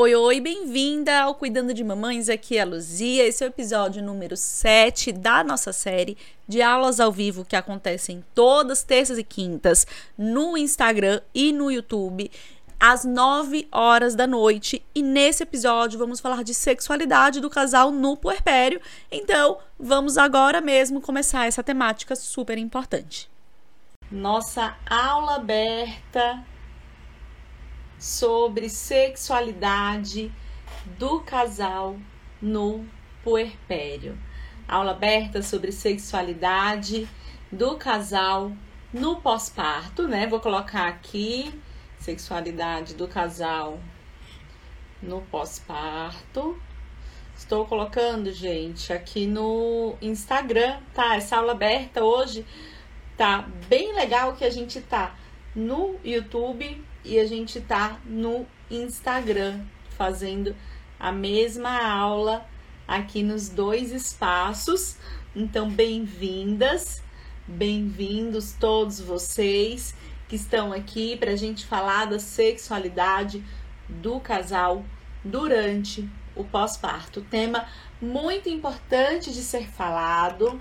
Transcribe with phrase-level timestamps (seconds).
[0.00, 3.26] Oi, oi, bem-vinda ao Cuidando de Mamães, aqui é a Luzia.
[3.26, 8.24] Esse é o episódio número 7 da nossa série de aulas ao vivo que acontecem
[8.32, 9.84] todas terças e quintas
[10.16, 12.30] no Instagram e no YouTube
[12.78, 14.86] às 9 horas da noite.
[14.94, 18.80] E nesse episódio vamos falar de sexualidade do casal no puerpério.
[19.10, 23.28] Então, vamos agora mesmo começar essa temática super importante.
[24.12, 26.46] Nossa aula aberta
[27.98, 30.32] sobre sexualidade
[30.98, 31.96] do casal
[32.40, 32.86] no
[33.24, 34.16] puerpério.
[34.66, 37.08] Aula aberta sobre sexualidade
[37.50, 38.52] do casal
[38.92, 40.26] no pós-parto, né?
[40.26, 41.52] Vou colocar aqui
[41.98, 43.80] sexualidade do casal
[45.02, 46.60] no pós-parto.
[47.36, 51.16] Estou colocando, gente, aqui no Instagram, tá?
[51.16, 52.44] Essa aula aberta hoje
[53.16, 55.14] tá bem legal que a gente tá
[55.54, 59.60] no YouTube e a gente tá no Instagram
[59.96, 60.54] fazendo
[60.98, 62.46] a mesma aula
[62.86, 64.96] aqui nos dois espaços.
[65.34, 67.02] Então, bem-vindas,
[67.46, 69.94] bem-vindos todos vocês
[70.28, 73.42] que estão aqui para a gente falar da sexualidade
[73.88, 74.84] do casal
[75.24, 77.22] durante o pós-parto.
[77.22, 77.66] Tema
[78.00, 80.60] muito importante de ser falado,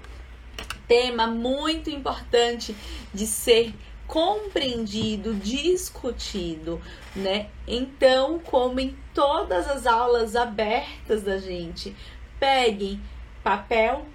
[0.87, 2.75] tema muito importante
[3.13, 3.73] de ser
[4.07, 6.81] compreendido, discutido,
[7.15, 7.47] né?
[7.67, 11.95] Então, como em todas as aulas abertas da gente,
[12.39, 13.01] peguem
[13.43, 14.05] papel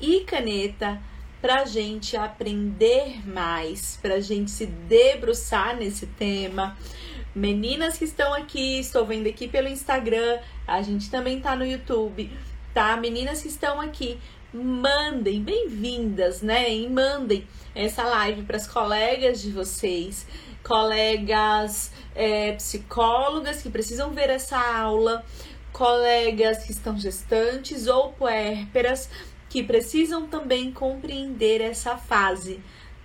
[0.00, 1.00] e caneta
[1.40, 6.76] para gente aprender mais, para gente se debruçar nesse tema.
[7.34, 12.30] Meninas que estão aqui, estou vendo aqui pelo Instagram, a gente também tá no YouTube,
[12.72, 12.96] tá?
[12.96, 14.18] Meninas que estão aqui,
[14.54, 16.72] mandem, bem-vindas, né?
[16.72, 20.24] E mandem essa live para as colegas de vocês,
[20.62, 25.24] colegas é, psicólogas que precisam ver essa aula,
[25.72, 29.10] colegas que estão gestantes ou puérperas
[29.48, 32.62] que precisam também compreender essa fase,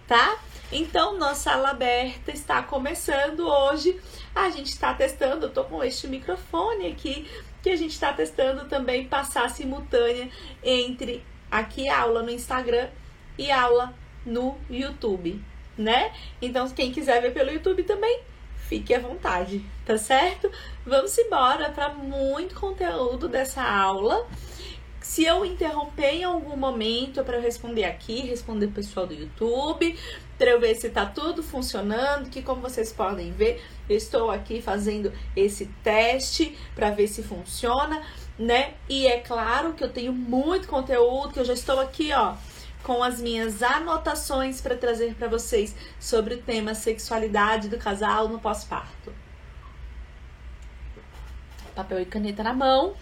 [0.07, 0.37] tá?
[0.71, 3.99] Então, nossa sala aberta está começando hoje.
[4.35, 7.27] A gente está testando, eu tô com este microfone aqui,
[7.63, 10.29] que a gente está testando também passar simultânea
[10.63, 12.89] entre aqui a aula no Instagram
[13.37, 13.93] e aula
[14.25, 15.41] no YouTube,
[15.77, 16.11] né?
[16.41, 18.21] Então, quem quiser ver pelo YouTube também,
[18.67, 20.51] fique à vontade, tá certo?
[20.85, 24.27] Vamos embora para muito conteúdo dessa aula.
[25.01, 29.97] Se eu interromper em algum momento para eu responder aqui, responder o pessoal do YouTube,
[30.37, 34.61] para eu ver se está tudo funcionando, que como vocês podem ver, eu estou aqui
[34.61, 38.03] fazendo esse teste para ver se funciona,
[38.39, 38.75] né?
[38.87, 42.35] E é claro que eu tenho muito conteúdo, que eu já estou aqui, ó,
[42.81, 48.39] com as minhas anotações para trazer para vocês sobre o tema sexualidade do casal no
[48.39, 49.13] pós-parto.
[51.75, 52.95] Papel e caneta na mão.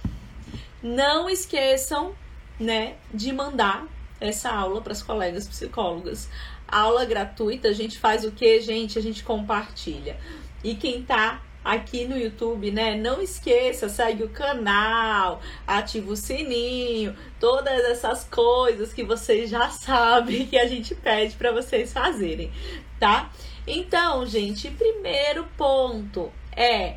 [0.81, 2.15] Não esqueçam,
[2.59, 3.85] né, de mandar
[4.19, 6.27] essa aula para as colegas psicólogas.
[6.67, 8.97] Aula gratuita, a gente faz o que, gente?
[8.97, 10.19] A gente compartilha.
[10.63, 12.95] E quem tá aqui no YouTube, né?
[12.95, 20.47] Não esqueça, segue o canal, ativa o sininho, todas essas coisas que vocês já sabem
[20.47, 22.51] que a gente pede para vocês fazerem,
[22.97, 23.29] tá?
[23.67, 26.95] Então, gente, primeiro ponto é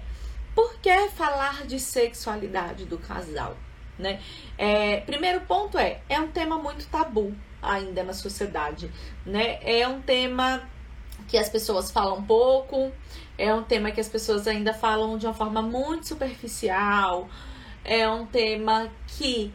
[0.54, 3.56] por que falar de sexualidade do casal?
[3.98, 4.18] né?
[4.56, 8.90] É, primeiro ponto é, é um tema muito tabu ainda na sociedade,
[9.26, 9.58] né?
[9.62, 10.62] É um tema
[11.28, 12.90] que as pessoas falam pouco,
[13.40, 17.26] é um tema que as pessoas ainda falam de uma forma muito superficial,
[17.82, 19.50] é um tema que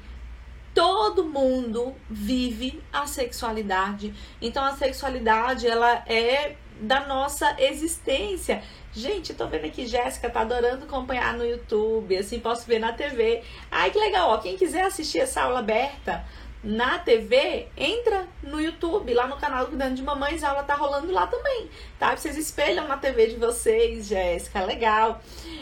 [0.73, 4.11] todo mundo vive a sexualidade.
[4.41, 8.63] Então a sexualidade ela é da nossa existência.
[8.91, 13.43] Gente, tô vendo aqui, Jéssica tá adorando acompanhar no YouTube, assim, posso ver na TV.
[13.69, 16.25] Ai, que legal, ó, quem quiser assistir essa aula aberta
[16.65, 20.73] na TV, entra no YouTube, lá no canal do Cuidando de Mamães, a aula tá
[20.73, 22.17] rolando lá também, tá?
[22.17, 25.21] Vocês espelham na TV de vocês, Jéssica, legal.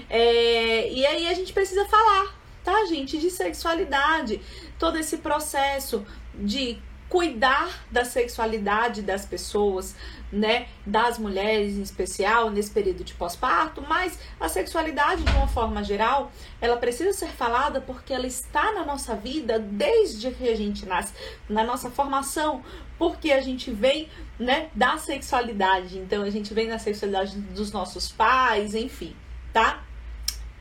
[0.09, 2.33] É, e aí a gente precisa falar,
[2.63, 4.41] tá, gente, de sexualidade,
[4.79, 6.81] todo esse processo de
[7.13, 9.95] cuidar da sexualidade das pessoas,
[10.31, 15.83] né, das mulheres em especial nesse período de pós-parto, mas a sexualidade de uma forma
[15.83, 20.87] geral, ela precisa ser falada porque ela está na nossa vida desde que a gente
[20.87, 21.13] nasce,
[21.47, 22.63] na nossa formação,
[22.97, 25.99] porque a gente vem, né, da sexualidade.
[25.99, 29.15] Então a gente vem da sexualidade dos nossos pais, enfim,
[29.53, 29.83] tá?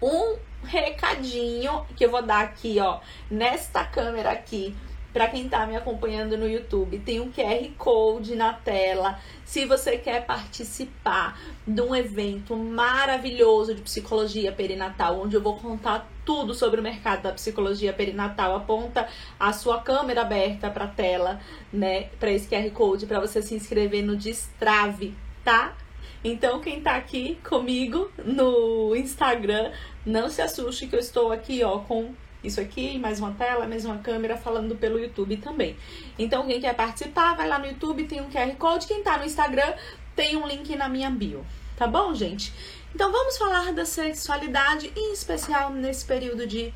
[0.03, 3.01] Um recadinho que eu vou dar aqui, ó,
[3.31, 4.77] nesta câmera aqui
[5.13, 9.19] para quem está me acompanhando no YouTube, tem um QR Code na tela.
[9.45, 16.11] Se você quer participar de um evento maravilhoso de psicologia perinatal, onde eu vou contar
[16.25, 19.07] tudo sobre o mercado da psicologia perinatal, aponta
[19.39, 21.41] a sua câmera aberta para a tela,
[21.73, 25.15] né, para esse QR Code para você se inscrever no Destrave,
[25.45, 25.77] tá?
[26.25, 29.73] Então, quem tá aqui comigo no Instagram,
[30.07, 33.85] não se assuste que eu estou aqui, ó, com isso aqui, mais uma tela, mais
[33.85, 35.77] uma câmera falando pelo YouTube também.
[36.19, 38.87] Então, quem quer participar, vai lá no YouTube, tem um QR Code.
[38.87, 39.75] Quem tá no Instagram,
[40.17, 41.45] tem um link na minha bio.
[41.77, 42.53] Tá bom, gente?
[42.95, 46.73] Então, vamos falar da sexualidade, em especial nesse período de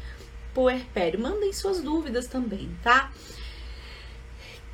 [0.54, 1.20] puerpério.
[1.20, 3.12] Mandem suas dúvidas também, tá?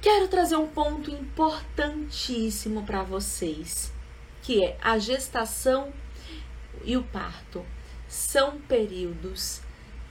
[0.00, 3.92] Quero trazer um ponto importantíssimo para vocês
[4.42, 5.92] que é a gestação
[6.84, 7.64] e o parto.
[8.08, 9.62] São períodos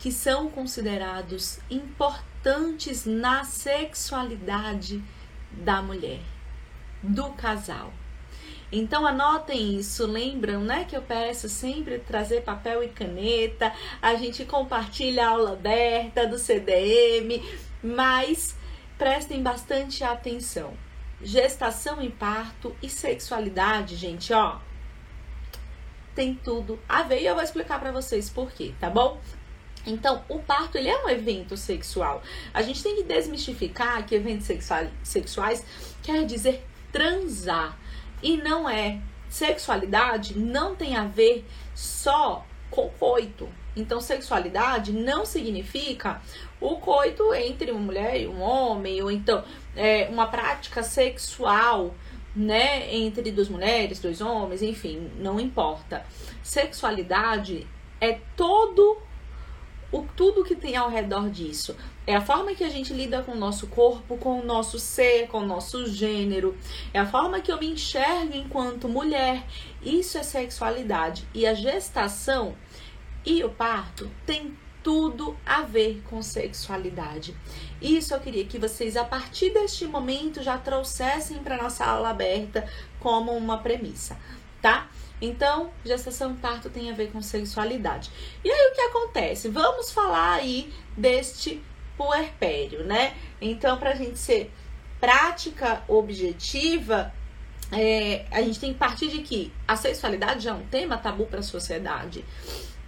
[0.02, 5.02] que são considerados importantes na sexualidade
[5.52, 6.20] da mulher,
[7.04, 7.94] do casal.
[8.72, 13.72] Então anotem isso, lembram, né, que eu peço sempre trazer papel e caneta,
[14.02, 17.40] a gente compartilha a aula aberta do CDM,
[17.84, 18.56] mas
[18.98, 20.74] prestem bastante atenção
[21.24, 24.58] gestação e parto e sexualidade, gente, ó,
[26.16, 29.22] tem tudo a ver e eu vou explicar para vocês por quê, tá bom?
[29.86, 32.22] Então, o parto ele é um evento sexual.
[32.54, 34.48] A gente tem que desmistificar que eventos
[35.04, 35.66] sexuais,
[36.04, 37.78] quer dizer transar
[38.22, 39.00] e não é.
[39.30, 43.48] Sexualidade não tem a ver só com coito.
[43.76, 46.22] Então, sexualidade não significa
[46.60, 49.44] o coito entre uma mulher e um homem, ou então
[49.76, 51.96] é, uma prática sexual,
[52.36, 56.06] né, entre duas mulheres, dois homens, enfim, não importa.
[56.44, 57.68] Sexualidade
[58.00, 58.98] é todo
[59.92, 61.76] o tudo que tem ao redor disso.
[62.08, 65.28] É a forma que a gente lida com o nosso corpo, com o nosso ser,
[65.28, 66.58] com o nosso gênero.
[66.94, 69.46] É a forma que eu me enxergo enquanto mulher.
[69.84, 71.28] Isso é sexualidade.
[71.34, 72.56] E a gestação
[73.26, 77.36] e o parto tem tudo a ver com sexualidade.
[77.82, 82.68] Isso eu queria que vocês, a partir deste momento, já trouxessem para nossa aula aberta
[83.00, 84.18] como uma premissa,
[84.62, 84.90] tá?
[85.22, 88.10] Então, gestação parto tem a ver com sexualidade.
[88.44, 89.50] E aí o que acontece?
[89.50, 91.62] Vamos falar aí deste
[91.96, 93.14] puerpério, né?
[93.40, 94.52] Então, para a gente ser
[95.00, 97.14] prática objetiva,
[97.72, 101.26] é, a gente tem que partir de que a sexualidade já é um tema tabu
[101.26, 102.26] para a sociedade.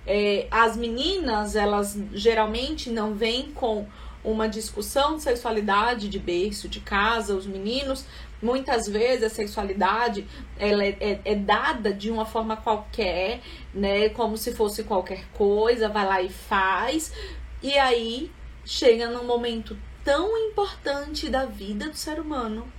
[0.05, 3.87] É, as meninas, elas geralmente não vêm com
[4.23, 7.35] uma discussão de sexualidade de berço, de casa.
[7.35, 8.05] Os meninos,
[8.43, 10.27] muitas vezes, a sexualidade
[10.59, 13.41] ela é, é, é, dada de uma forma qualquer,
[13.73, 14.09] né?
[14.09, 17.13] Como se fosse qualquer coisa, vai lá e faz.
[17.61, 18.29] E aí
[18.65, 22.71] chega num momento tão importante da vida do ser humano,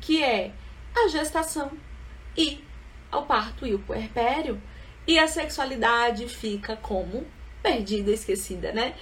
[0.00, 0.52] que é
[0.94, 1.72] a gestação
[2.36, 2.64] e
[3.12, 4.60] o parto e o puerpério
[5.06, 7.26] e a sexualidade fica como
[7.62, 8.94] perdida, esquecida, né?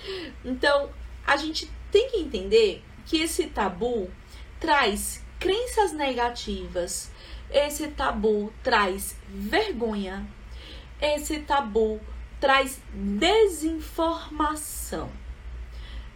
[0.44, 0.88] Então,
[1.26, 4.10] a gente tem que entender que esse tabu
[4.58, 7.10] traz crenças negativas,
[7.50, 10.26] esse tabu traz vergonha,
[11.00, 12.00] esse tabu
[12.40, 15.10] traz desinformação.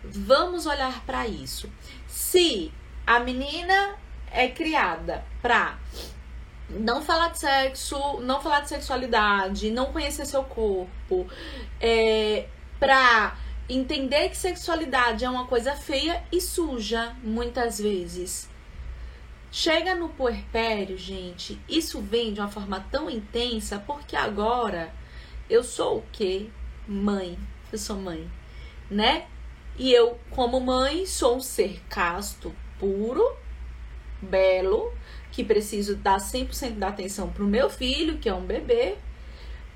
[0.02, 1.70] Vamos olhar para isso.
[2.06, 2.72] Se
[3.06, 3.98] a menina
[4.30, 5.78] é criada para
[6.68, 11.26] não falar de sexo, não falar de sexualidade, não conhecer seu corpo,
[11.80, 12.46] é,
[12.78, 13.36] pra
[13.68, 18.49] entender que sexualidade é uma coisa feia e suja, muitas vezes.
[19.52, 24.94] Chega no puerpério, gente, isso vem de uma forma tão intensa porque agora
[25.48, 26.48] eu sou o quê?
[26.86, 27.36] Mãe.
[27.72, 28.30] Eu sou mãe,
[28.88, 29.26] né?
[29.76, 33.24] E eu, como mãe, sou um ser casto, puro,
[34.22, 34.92] belo,
[35.32, 38.96] que preciso dar 100% da atenção para o meu filho, que é um bebê,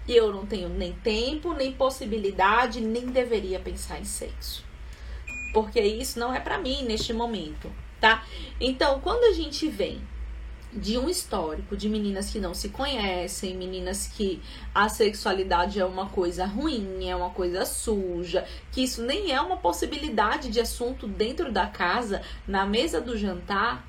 [0.07, 4.64] e eu não tenho nem tempo, nem possibilidade, nem deveria pensar em sexo.
[5.52, 7.71] Porque isso não é para mim neste momento,
[8.05, 8.23] tá?
[8.61, 9.99] Então, quando a gente vem
[10.71, 14.43] de um histórico de meninas que não se conhecem, meninas que
[14.75, 19.57] a sexualidade é uma coisa ruim, é uma coisa suja, que isso nem é uma
[19.57, 23.89] possibilidade de assunto dentro da casa, na mesa do jantar,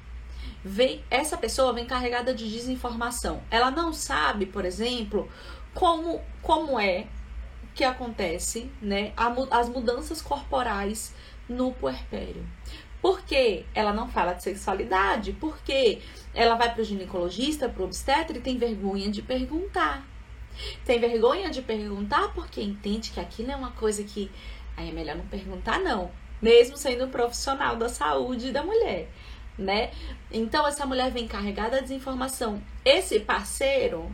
[0.63, 3.41] vem essa pessoa vem carregada de desinformação.
[3.51, 5.29] Ela não sabe, por exemplo,
[5.73, 7.07] como como é
[7.73, 9.11] que acontece, né,
[9.51, 11.13] as mudanças corporais
[11.49, 12.45] no puerpério.
[13.05, 15.31] Por que ela não fala de sexualidade?
[15.33, 16.01] Porque
[16.33, 20.03] ela vai para o ginecologista, para o obstetra e tem vergonha de perguntar.
[20.83, 24.31] Tem vergonha de perguntar porque entende que aquilo é uma coisa que
[24.75, 26.09] aí é melhor não perguntar não
[26.41, 29.07] mesmo sendo um profissional da saúde da mulher,
[29.55, 29.91] né?
[30.31, 32.59] Então essa mulher vem carregada de desinformação.
[32.83, 34.11] Esse parceiro,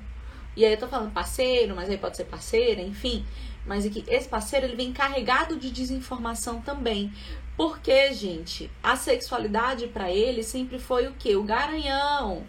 [0.54, 3.26] e aí eu tô falando parceiro, mas aí pode ser parceira, enfim,
[3.66, 7.14] mas aqui, esse parceiro ele vem carregado de desinformação também.
[7.62, 11.36] Porque, gente, a sexualidade para ele sempre foi o que?
[11.36, 12.44] O garanhão.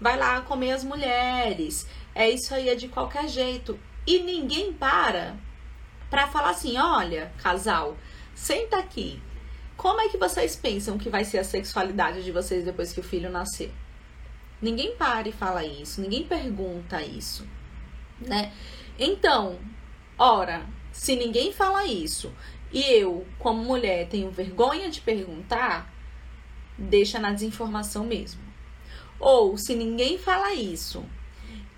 [0.00, 1.88] Vai lá comer as mulheres.
[2.14, 3.76] É isso aí, é de qualquer jeito.
[4.06, 5.34] E ninguém para
[6.08, 7.96] para falar assim: olha, casal,
[8.32, 9.20] senta aqui.
[9.76, 13.02] Como é que vocês pensam que vai ser a sexualidade de vocês depois que o
[13.02, 13.74] filho nascer?
[14.62, 17.44] Ninguém para e fala isso, ninguém pergunta isso,
[18.20, 18.52] né?
[18.96, 19.58] Então,
[20.16, 22.32] ora, se ninguém fala isso
[22.74, 25.94] e eu, como mulher, tenho vergonha de perguntar,
[26.76, 28.42] deixa na desinformação mesmo.
[29.20, 31.04] Ou se ninguém fala isso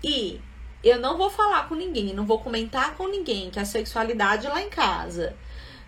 [0.03, 0.41] e
[0.83, 4.59] eu não vou falar com ninguém, não vou comentar com ninguém que a sexualidade lá
[4.59, 5.35] em casa,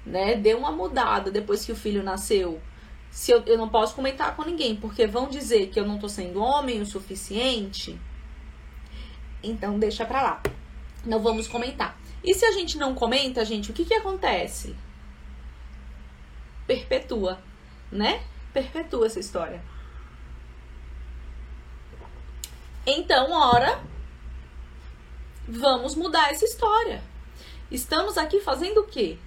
[0.06, 2.62] né, deu uma mudada depois que o filho nasceu.
[3.10, 6.08] Se eu, eu não posso comentar com ninguém, porque vão dizer que eu não tô
[6.08, 8.00] sendo homem o suficiente.
[9.42, 10.44] Então deixa pra lá.
[11.04, 12.00] Não vamos comentar.
[12.24, 14.75] E se a gente não comenta, gente, o que que acontece?
[16.70, 17.40] Perpetua,
[17.92, 18.22] né?
[18.54, 19.60] Perpetua essa história.
[22.86, 23.82] Então, ora,
[25.48, 27.02] vamos mudar essa história.
[27.72, 29.18] Estamos aqui fazendo o quê?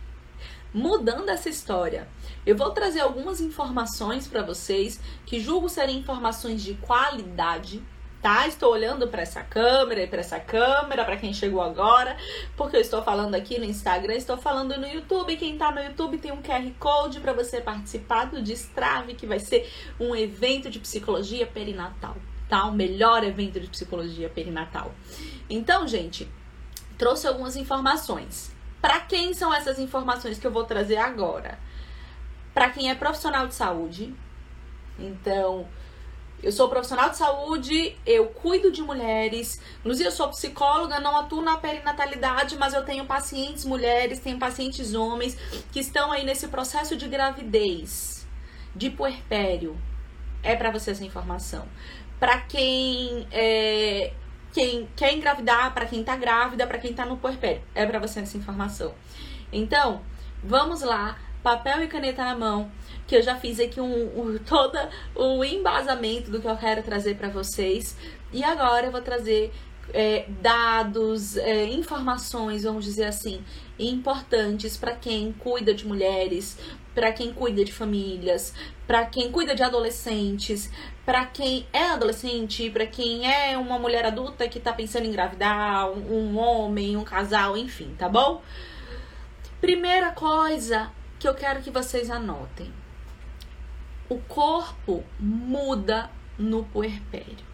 [0.73, 2.09] Mudando essa história.
[2.47, 7.83] Eu vou trazer algumas informações para vocês que julgo serem informações de qualidade,
[8.23, 8.47] tá?
[8.47, 12.17] Estou olhando para essa câmera e para essa câmera, para quem chegou agora,
[12.57, 15.37] porque eu estou falando aqui no Instagram, estou falando no YouTube.
[15.37, 19.41] Quem tá no YouTube tem um QR Code para você participar do Destrave, que vai
[19.41, 22.17] ser um evento de psicologia perinatal
[22.53, 22.67] tá?
[22.67, 24.95] O melhor evento de psicologia perinatal.
[25.49, 26.31] Então, gente,
[26.99, 28.55] trouxe algumas informações.
[28.79, 31.59] Para quem são essas informações que eu vou trazer agora?
[32.53, 34.15] Para quem é profissional de saúde.
[34.99, 35.67] Então,
[36.43, 39.61] eu sou profissional de saúde, eu cuido de mulheres.
[39.81, 44.95] Inclusive, eu sou psicóloga, não atuo na perinatalidade, mas eu tenho pacientes mulheres, tenho pacientes
[44.95, 45.37] homens
[45.71, 48.27] que estão aí nesse processo de gravidez,
[48.75, 49.79] de puerpério.
[50.43, 51.69] É para você essa informação
[52.23, 54.13] para quem é,
[54.53, 57.61] quem quer engravidar, para quem tá grávida, para quem tá no puerpério.
[57.75, 58.95] É para você essa informação.
[59.53, 60.03] Então,
[60.41, 62.71] vamos lá, papel e caneta na mão,
[63.07, 64.79] que eu já fiz aqui um, um todo
[65.15, 67.97] o embasamento do que eu quero trazer para vocês.
[68.33, 69.53] E agora eu vou trazer
[69.93, 73.43] é, dados, é, informações, vamos dizer assim,
[73.79, 76.59] importantes para quem cuida de mulheres,
[76.95, 78.55] para quem cuida de famílias,
[78.87, 80.71] para quem cuida de adolescentes,
[81.05, 85.91] para quem é adolescente, para quem é uma mulher adulta que tá pensando em engravidar,
[85.91, 88.43] um, um homem, um casal, enfim, tá bom?
[89.61, 92.82] Primeira coisa que eu quero que vocês anotem.
[94.09, 97.53] O corpo muda no puerpério.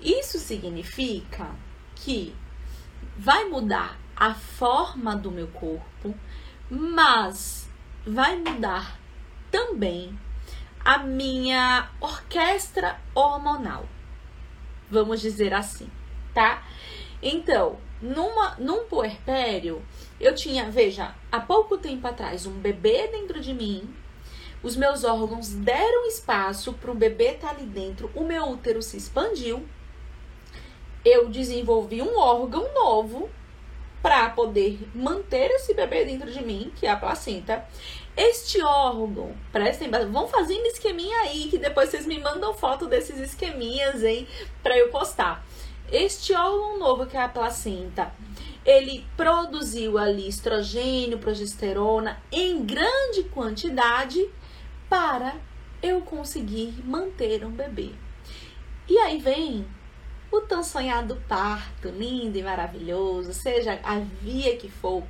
[0.00, 1.50] Isso significa
[1.94, 2.34] que
[3.16, 6.14] vai mudar a forma do meu corpo,
[6.70, 7.68] mas
[8.06, 8.98] vai mudar
[9.50, 10.18] também
[10.84, 13.88] a minha orquestra hormonal.
[14.90, 15.90] Vamos dizer assim,
[16.34, 16.62] tá?
[17.22, 19.82] Então, numa, num puerpério,
[20.20, 23.88] eu tinha, veja, há pouco tempo atrás, um bebê dentro de mim.
[24.64, 28.10] Os meus órgãos deram espaço para o bebê estar tá ali dentro.
[28.14, 29.62] O meu útero se expandiu.
[31.04, 33.28] Eu desenvolvi um órgão novo
[34.00, 37.62] para poder manter esse bebê dentro de mim, que é a placenta.
[38.16, 44.02] Este órgão, prestem, vão fazendo esqueminha aí, que depois vocês me mandam foto desses esqueminhas,
[44.02, 44.26] hein,
[44.62, 45.44] para eu postar.
[45.92, 48.10] Este órgão novo que é a placenta,
[48.64, 54.26] ele produziu ali estrogênio, progesterona em grande quantidade
[54.94, 55.34] para
[55.82, 57.90] eu conseguir manter um bebê.
[58.88, 59.66] E aí vem
[60.30, 65.02] o tão sonhado parto, lindo e maravilhoso, seja a via que for,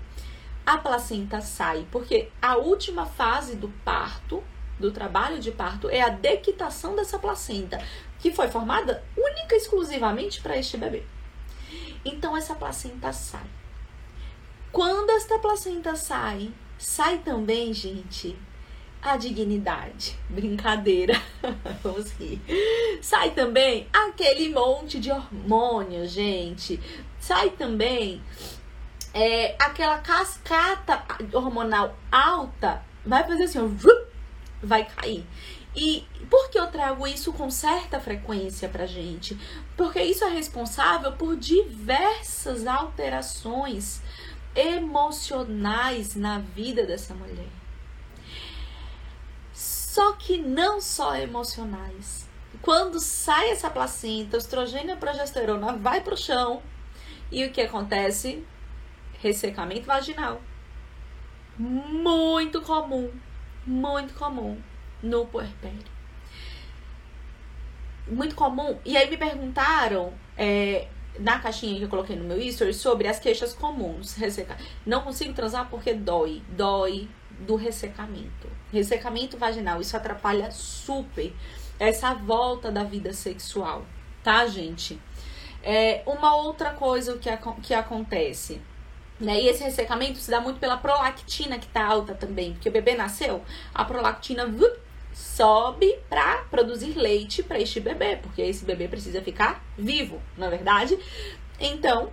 [0.64, 4.42] a placenta sai, porque a última fase do parto,
[4.80, 7.78] do trabalho de parto, é a dequitação dessa placenta,
[8.20, 11.02] que foi formada única e exclusivamente para este bebê.
[12.02, 13.46] Então essa placenta sai.
[14.72, 18.34] Quando esta placenta sai, sai também, gente,
[19.04, 20.18] a dignidade.
[20.30, 21.20] Brincadeira.
[21.82, 22.40] Vamos rir.
[23.02, 26.80] Sai também aquele monte de hormônio, gente.
[27.20, 28.22] Sai também
[29.12, 32.82] é, aquela cascata hormonal alta.
[33.04, 33.68] Vai fazer assim, ó,
[34.62, 35.24] vai cair.
[35.76, 39.38] E por que eu trago isso com certa frequência pra gente?
[39.76, 44.00] Porque isso é responsável por diversas alterações
[44.54, 47.63] emocionais na vida dessa mulher.
[49.94, 52.28] Só que não só emocionais.
[52.60, 56.60] Quando sai essa placenta, estrogênio e progesterona vai para o chão
[57.30, 58.44] e o que acontece?
[59.20, 60.42] Ressecamento vaginal.
[61.56, 63.08] Muito comum,
[63.64, 64.60] muito comum
[65.00, 65.84] no puerpério.
[68.08, 68.76] Muito comum.
[68.84, 70.88] E aí me perguntaram é,
[71.20, 74.16] na caixinha que eu coloquei no meu history sobre as queixas comuns.
[74.16, 74.58] Resseca...
[74.84, 76.42] Não consigo transar porque dói.
[76.48, 77.08] Dói
[77.40, 78.48] do ressecamento.
[78.72, 79.80] Ressecamento vaginal.
[79.80, 81.32] Isso atrapalha super
[81.78, 83.84] essa volta da vida sexual,
[84.22, 85.00] tá, gente?
[85.62, 87.30] É, uma outra coisa que,
[87.62, 88.60] que acontece.
[89.18, 89.42] Né?
[89.42, 92.94] E esse ressecamento se dá muito pela prolactina que tá alta também, porque o bebê
[92.94, 94.44] nasceu, a prolactina
[95.12, 100.50] sobe para produzir leite para este bebê, porque esse bebê precisa ficar vivo, na é
[100.50, 100.98] verdade.
[101.60, 102.10] Então,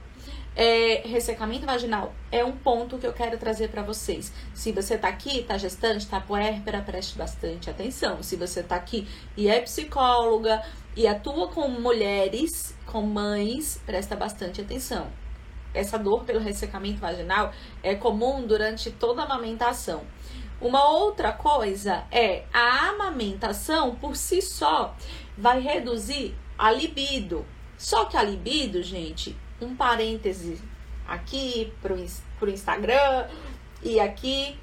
[0.55, 4.33] é, ressecamento vaginal é um ponto que eu quero trazer para vocês.
[4.53, 8.21] Se você tá aqui, tá gestante, tá puérpera, preste bastante atenção.
[8.21, 10.61] Se você tá aqui e é psicóloga
[10.95, 15.07] e atua com mulheres, com mães, presta bastante atenção.
[15.73, 20.03] Essa dor pelo ressecamento vaginal é comum durante toda a amamentação.
[20.59, 24.95] Uma outra coisa é a amamentação por si só
[25.37, 27.45] vai reduzir a libido.
[27.77, 30.61] Só que a libido, gente, um parêntese
[31.07, 33.27] aqui para o Instagram
[33.83, 34.57] e aqui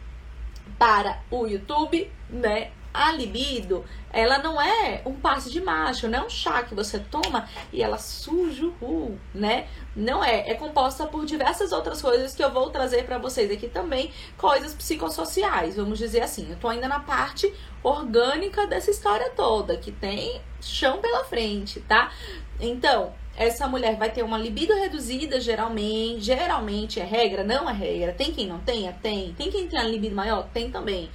[0.78, 2.70] para o YouTube, né?
[2.92, 6.98] A libido, ela não é um passe de macho, não é um chá que você
[6.98, 9.68] toma e ela suja o ru, né?
[9.94, 13.68] Não é, é composta por diversas outras coisas que eu vou trazer para vocês aqui
[13.68, 16.50] também, coisas psicossociais, vamos dizer assim.
[16.50, 17.52] Eu tô ainda na parte
[17.82, 22.10] orgânica dessa história toda, que tem chão pela frente, tá?
[22.58, 26.20] Então, essa mulher vai ter uma libido reduzida, geralmente.
[26.22, 28.12] Geralmente é regra, não é regra.
[28.12, 28.92] Tem quem não tenha?
[28.92, 29.32] Tem.
[29.34, 30.48] Tem quem tem a libido maior?
[30.52, 31.08] Tem também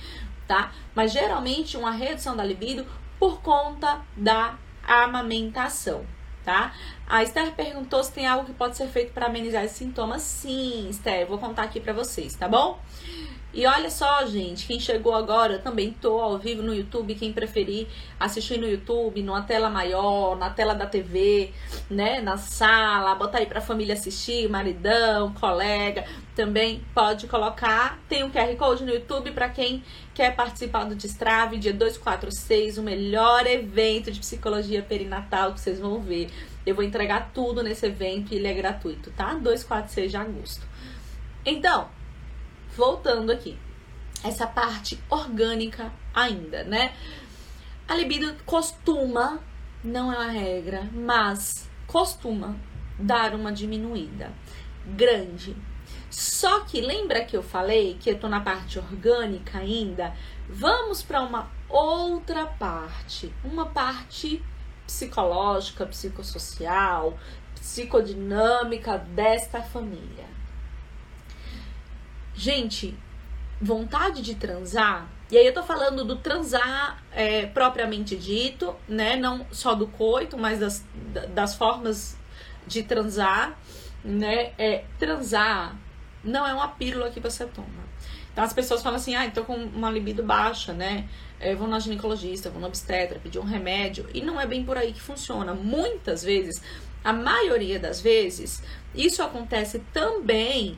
[0.47, 0.71] tá?
[0.93, 2.85] Mas geralmente uma redução da libido
[3.19, 6.05] por conta da amamentação,
[6.43, 6.73] tá?
[7.07, 10.21] A Esther perguntou se tem algo que pode ser feito para amenizar esses sintomas.
[10.21, 12.79] Sim, Esther, vou contar aqui para vocês, tá bom?
[13.53, 17.85] E olha só, gente, quem chegou agora, também tô ao vivo no YouTube, quem preferir
[18.19, 21.53] assistir no YouTube, numa tela maior, na tela da TV,
[21.87, 26.03] né, na sala, botar aí pra família assistir, maridão, colega,
[26.35, 27.99] também pode colocar.
[28.09, 29.83] Tem um QR Code no YouTube para quem
[30.15, 36.01] quer participar do Destrave, dia 246, o melhor evento de psicologia perinatal que vocês vão
[36.01, 36.31] ver.
[36.65, 39.35] Eu vou entregar tudo nesse evento e ele é gratuito, tá?
[39.35, 40.65] 246 de agosto.
[41.45, 41.87] Então,
[42.75, 43.57] voltando aqui,
[44.23, 46.93] essa parte orgânica ainda, né?
[47.87, 49.39] A libido costuma,
[49.83, 52.55] não é uma regra, mas costuma
[52.97, 54.31] dar uma diminuída
[54.85, 55.55] grande.
[56.09, 60.13] Só que lembra que eu falei que eu tô na parte orgânica ainda?
[60.47, 64.43] Vamos para uma outra parte, uma parte
[64.85, 67.17] psicológica, psicossocial,
[67.55, 70.25] psicodinâmica desta família.
[72.35, 72.95] Gente,
[73.61, 79.15] vontade de transar, e aí eu tô falando do transar é, propriamente dito, né?
[79.15, 80.85] Não só do coito, mas das,
[81.29, 82.15] das formas
[82.67, 83.57] de transar,
[84.03, 84.51] né?
[84.59, 85.75] É, transar
[86.23, 87.83] não é uma pílula que você toma.
[88.31, 91.07] Então as pessoas falam assim, ah, tô com uma libido baixa, né?
[91.39, 94.07] É, vou na ginecologista, vou no obstetra, pedir um remédio.
[94.13, 95.55] E não é bem por aí que funciona.
[95.55, 96.61] Muitas vezes,
[97.03, 98.61] a maioria das vezes,
[98.93, 100.77] isso acontece também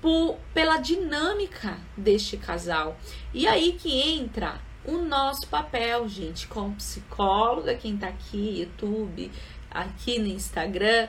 [0.00, 2.96] por, pela dinâmica deste casal.
[3.32, 9.30] E aí que entra o nosso papel, gente, como psicóloga, quem tá aqui, YouTube,
[9.70, 11.08] aqui no Instagram,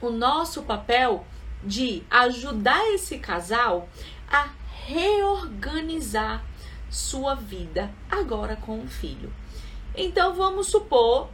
[0.00, 1.26] o nosso papel
[1.64, 3.88] de ajudar esse casal
[4.30, 4.50] a
[4.86, 6.44] reorganizar
[6.88, 9.32] sua vida agora com o filho.
[9.96, 11.28] Então vamos supor,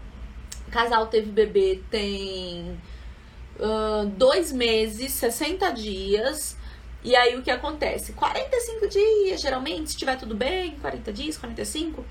[0.70, 2.80] casal teve bebê tem
[3.58, 6.56] uh, dois meses, 60 dias,
[7.04, 8.12] e aí o que acontece?
[8.12, 12.04] 45 dias, geralmente, se tiver tudo bem, 40 dias, 45,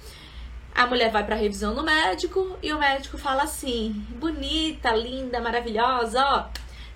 [0.74, 6.24] a mulher vai para revisão no médico e o médico fala assim: bonita, linda, maravilhosa,
[6.24, 6.46] ó,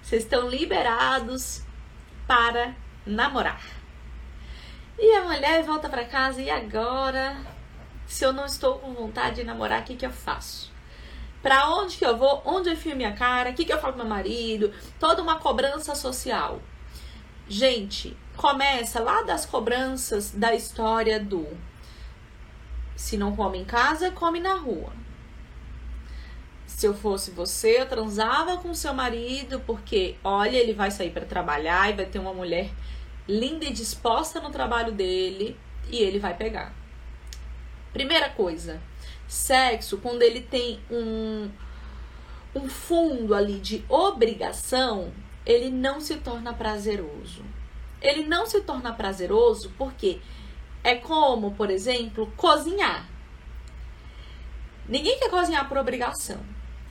[0.02, 1.64] vocês estão liberados
[2.28, 3.62] para namorar.
[4.98, 7.38] E a mulher volta para casa e agora,
[8.08, 10.72] se eu não estou com vontade de namorar, o que, que eu faço?
[11.42, 12.42] Para onde que eu vou?
[12.46, 13.52] Onde eu enfio minha cara?
[13.52, 14.74] O que, que eu falo pro meu marido?
[15.00, 16.60] Toda uma cobrança social.
[17.48, 21.46] Gente, começa lá das cobranças da história do
[22.96, 24.92] se não come em casa, come na rua.
[26.66, 31.26] Se eu fosse você, eu transava com seu marido, porque olha, ele vai sair para
[31.26, 32.72] trabalhar e vai ter uma mulher
[33.28, 35.56] linda e disposta no trabalho dele
[35.92, 36.74] e ele vai pegar.
[37.94, 38.82] Primeira coisa,
[39.28, 41.50] sexo, quando ele tem um,
[42.56, 45.14] um fundo ali de obrigação,
[45.46, 47.44] ele não se torna prazeroso.
[48.02, 50.20] Ele não se torna prazeroso porque
[50.84, 53.08] é como, por exemplo, cozinhar.
[54.88, 56.40] Ninguém quer cozinhar por obrigação.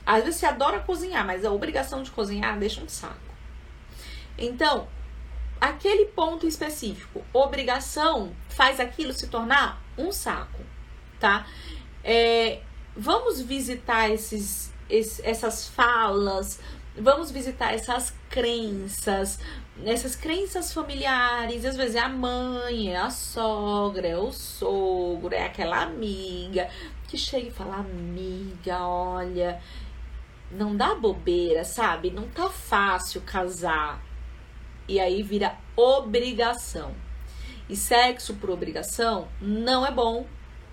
[0.04, 3.34] Às vezes você adora cozinhar, mas a obrigação de cozinhar deixa um saco.
[4.36, 4.88] Então,
[5.60, 10.60] aquele ponto específico, obrigação, faz aquilo se tornar um saco,
[11.18, 11.46] tá?
[12.02, 12.60] É,
[12.96, 16.60] vamos visitar esses, esses, essas falas,
[16.96, 19.38] vamos visitar essas crenças,
[19.84, 25.44] essas crenças familiares, às vezes é a mãe, é a sogra, é o sogro, é
[25.44, 26.68] aquela amiga
[27.08, 29.60] que chega e fala: Amiga, olha,
[30.50, 32.10] não dá bobeira, sabe?
[32.10, 34.00] Não tá fácil casar.
[34.86, 36.94] E aí vira obrigação.
[37.68, 40.26] E sexo por obrigação não é bom.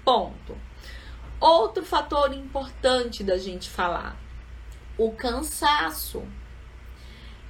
[0.03, 0.57] Ponto.
[1.39, 4.20] Outro fator importante da gente falar:
[5.05, 6.23] o cansaço.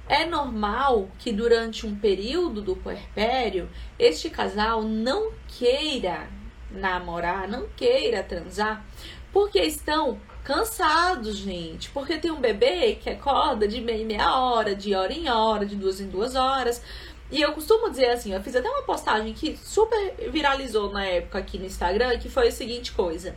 [0.08, 6.28] É normal que durante um período do puerpério este casal não queira
[6.70, 8.84] namorar, não queira transar,
[9.32, 11.90] porque estão cansados, gente.
[11.90, 15.64] Porque tem um bebê que acorda de meia em meia hora, de hora em hora,
[15.66, 16.82] de duas em duas horas.
[17.30, 21.38] E eu costumo dizer assim, eu fiz até uma postagem que super viralizou na época
[21.38, 23.34] aqui no Instagram, que foi a seguinte coisa.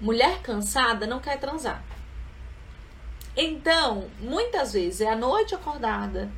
[0.00, 1.82] Mulher cansada não quer transar.
[3.40, 6.28] Então, muitas vezes é a noite acordada,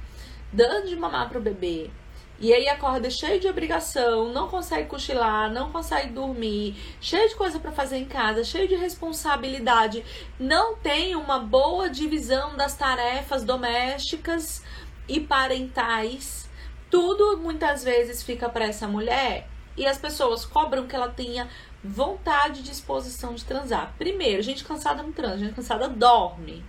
[0.52, 1.90] dando de mamar pro bebê,
[2.38, 7.58] e aí acorda cheio de obrigação, não consegue cochilar, não consegue dormir, cheio de coisa
[7.58, 10.04] para fazer em casa, cheio de responsabilidade,
[10.38, 14.62] não tem uma boa divisão das tarefas domésticas
[15.08, 16.50] e parentais.
[16.90, 21.48] Tudo muitas vezes fica para essa mulher e as pessoas cobram que ela tenha
[21.82, 23.94] vontade e disposição de transar.
[23.96, 26.62] Primeiro, gente cansada não transa, gente cansada dorme.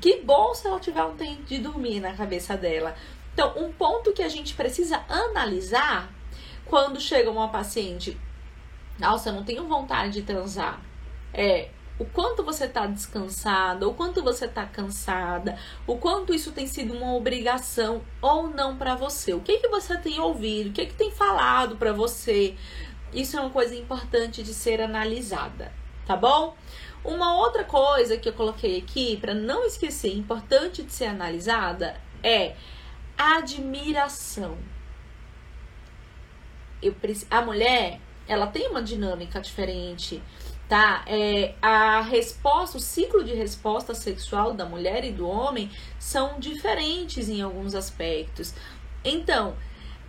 [0.00, 2.94] Que bom se ela tiver um tempo de dormir na cabeça dela.
[3.32, 6.10] Então, um ponto que a gente precisa analisar
[6.64, 8.18] quando chega uma paciente,
[8.98, 10.80] nossa, eu não tenho vontade de transar,
[11.32, 11.68] é
[11.98, 16.92] o quanto você está descansada, o quanto você está cansada, o quanto isso tem sido
[16.92, 19.32] uma obrigação ou não para você.
[19.32, 22.54] O que que você tem ouvido, o que que tem falado para você?
[23.14, 25.72] Isso é uma coisa importante de ser analisada,
[26.06, 26.54] tá bom?
[27.06, 32.56] Uma outra coisa que eu coloquei aqui para não esquecer, importante de ser analisada é
[33.16, 34.58] admiração.
[36.82, 36.96] Eu,
[37.30, 40.20] a mulher, ela tem uma dinâmica diferente,
[40.68, 41.04] tá?
[41.06, 47.28] É, a resposta, o ciclo de resposta sexual da mulher e do homem são diferentes
[47.28, 48.52] em alguns aspectos.
[49.04, 49.56] Então,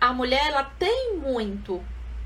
[0.00, 1.80] a mulher, ela tem muito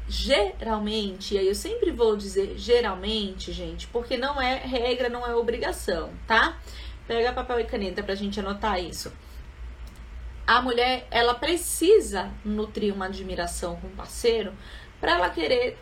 [0.09, 5.35] geralmente, e aí eu sempre vou dizer geralmente, gente, porque não é regra, não é
[5.35, 6.59] obrigação, tá?
[7.07, 9.13] Pega papel e caneta pra gente anotar isso
[10.47, 14.53] a mulher ela precisa nutrir uma admiração com o parceiro
[15.01, 15.79] para ela querer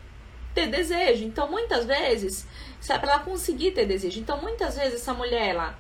[0.54, 1.24] ter desejo.
[1.24, 2.46] Então, muitas vezes,
[2.87, 4.20] para ela conseguir ter desejo.
[4.20, 5.78] Então, muitas vezes essa mulher ela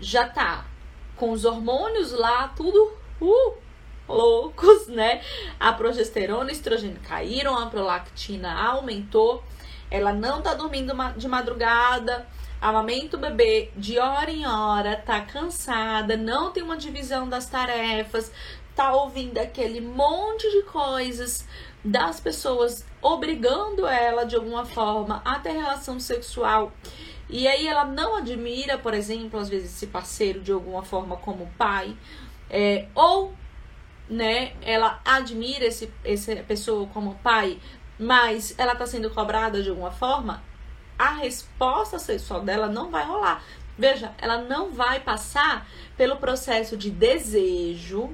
[0.00, 0.66] já tá
[1.16, 3.56] com os hormônios lá tudo uh,
[4.08, 5.22] loucos, né?
[5.60, 9.42] A progesterona e o estrogênio caíram, a prolactina aumentou,
[9.90, 12.26] ela não tá dormindo de madrugada,
[12.60, 18.32] amamenta o bebê de hora em hora, tá cansada, não tem uma divisão das tarefas,
[18.74, 21.46] tá ouvindo aquele monte de coisas
[21.84, 26.72] das pessoas obrigando ela de alguma forma a ter relação sexual.
[27.30, 31.50] E aí ela não admira, por exemplo, às vezes esse parceiro de alguma forma como
[31.58, 31.96] pai,
[32.50, 33.34] é, ou
[34.08, 37.58] né, ela admira esse, essa pessoa como pai,
[37.98, 40.42] mas ela está sendo cobrada de alguma forma,
[40.98, 43.42] a resposta sexual dela não vai rolar.
[43.76, 48.10] Veja, ela não vai passar pelo processo de desejo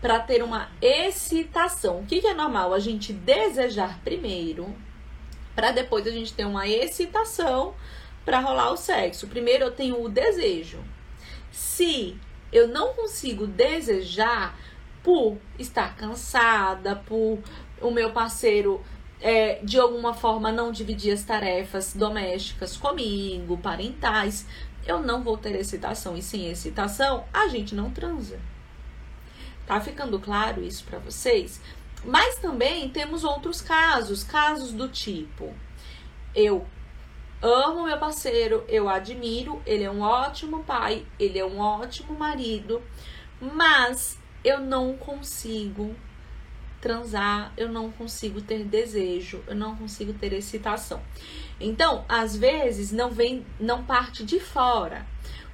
[0.00, 2.00] para ter uma excitação.
[2.00, 2.72] O que, que é normal?
[2.72, 4.74] A gente desejar primeiro,
[5.54, 7.74] para depois a gente ter uma excitação
[8.24, 9.26] para rolar o sexo.
[9.26, 10.82] Primeiro eu tenho o desejo.
[11.52, 12.18] Se
[12.50, 14.58] eu não consigo desejar
[15.02, 17.38] por estar cansada, por
[17.80, 18.82] o meu parceiro
[19.20, 24.46] é, de alguma forma não dividir as tarefas domésticas comigo, parentais,
[24.86, 26.16] eu não vou ter excitação.
[26.16, 28.40] E sem excitação, a gente não transa.
[29.66, 31.60] Tá ficando claro isso para vocês?
[32.04, 35.54] Mas também temos outros casos, casos do tipo:
[36.34, 36.66] eu
[37.42, 42.82] amo meu parceiro, eu admiro, ele é um ótimo pai, ele é um ótimo marido,
[43.40, 45.94] mas eu não consigo
[46.80, 51.00] transar, eu não consigo ter desejo, eu não consigo ter excitação.
[51.60, 55.06] Então, às vezes não vem, não parte de fora.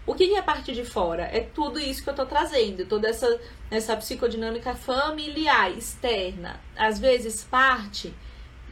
[0.06, 1.24] O que é parte de fora?
[1.24, 6.60] É tudo isso que eu tô trazendo, toda essa, essa psicodinâmica familiar, externa.
[6.76, 8.14] Às vezes parte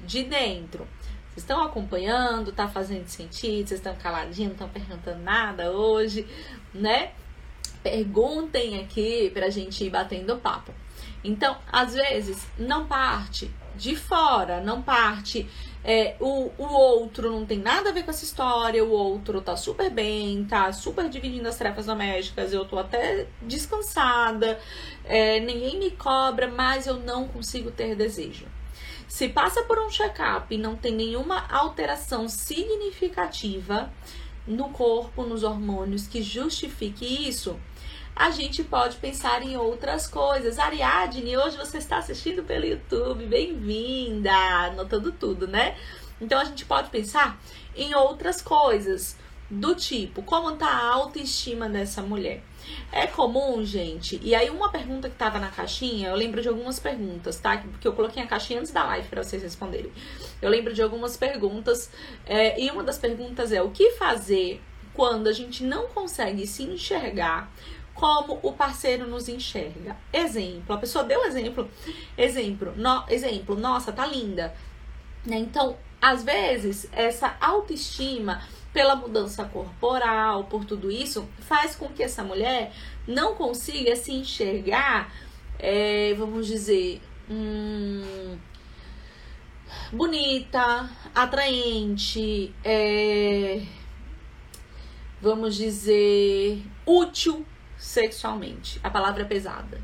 [0.07, 0.87] de dentro.
[1.31, 6.25] Vocês estão acompanhando, tá fazendo sentido, vocês estão caladinhos, não estão perguntando nada hoje,
[6.73, 7.11] né?
[7.85, 10.73] Perguntem aqui pra gente ir batendo papo.
[11.23, 15.49] Então, às vezes, não parte de fora, não parte.
[15.87, 19.55] É, o, o outro não tem nada a ver com essa história, o outro tá
[19.55, 24.59] super bem, tá super dividindo as tarefas domésticas, eu tô até descansada,
[25.05, 28.47] é, ninguém me cobra, mas eu não consigo ter desejo.
[29.07, 33.93] Se passa por um check-up e não tem nenhuma alteração significativa
[34.47, 37.61] no corpo, nos hormônios que justifique isso,
[38.17, 40.59] a gente pode pensar em outras coisas.
[40.59, 45.77] Ariadne, hoje você está assistindo pelo YouTube, bem-vinda, anotando tudo, né?
[46.21, 47.41] Então a gente pode pensar
[47.77, 49.17] em outras coisas,
[49.51, 52.43] do tipo, como está a autoestima dessa mulher?
[52.91, 54.19] É comum, gente.
[54.23, 57.59] E aí, uma pergunta que tava na caixinha, eu lembro de algumas perguntas, tá?
[57.59, 59.93] Porque eu coloquei a caixinha antes da live para vocês responderem.
[60.41, 61.91] Eu lembro de algumas perguntas.
[62.25, 64.63] É, e uma das perguntas é: o que fazer
[64.95, 67.53] quando a gente não consegue se enxergar
[67.95, 69.97] como o parceiro nos enxerga?
[70.13, 71.71] Exemplo, a pessoa deu exemplo.
[72.19, 74.55] Exemplo, no, exemplo, nossa, tá linda.
[75.25, 75.39] Né?
[75.39, 82.25] Então, às vezes, essa autoestima pela mudança corporal, por tudo isso, faz com que essa
[82.25, 82.73] mulher
[83.07, 85.15] não consiga se enxergar,
[85.59, 88.37] é, vamos dizer, hum,
[89.93, 93.63] bonita, atraente, é,
[95.23, 97.47] vamos dizer, útil
[97.85, 98.81] sexualmente.
[98.83, 99.79] A palavra é pesada.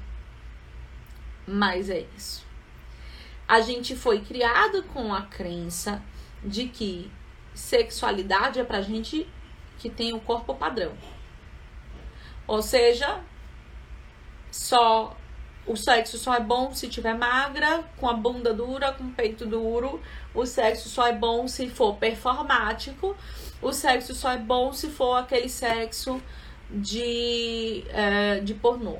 [1.47, 2.47] Mas é isso.
[3.47, 6.03] A gente foi criado com a crença
[6.43, 7.13] de que
[7.53, 9.29] sexualidade é pra gente
[9.79, 10.93] que tem o corpo padrão.
[12.47, 13.21] Ou seja,
[14.51, 15.15] só
[15.67, 19.45] o sexo só é bom se tiver magra, com a bunda dura, com o peito
[19.45, 20.01] duro.
[20.35, 23.15] O sexo só é bom se for performático.
[23.61, 26.21] O sexo só é bom se for aquele sexo
[26.73, 28.99] de, é, de pornô.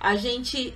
[0.00, 0.74] A gente,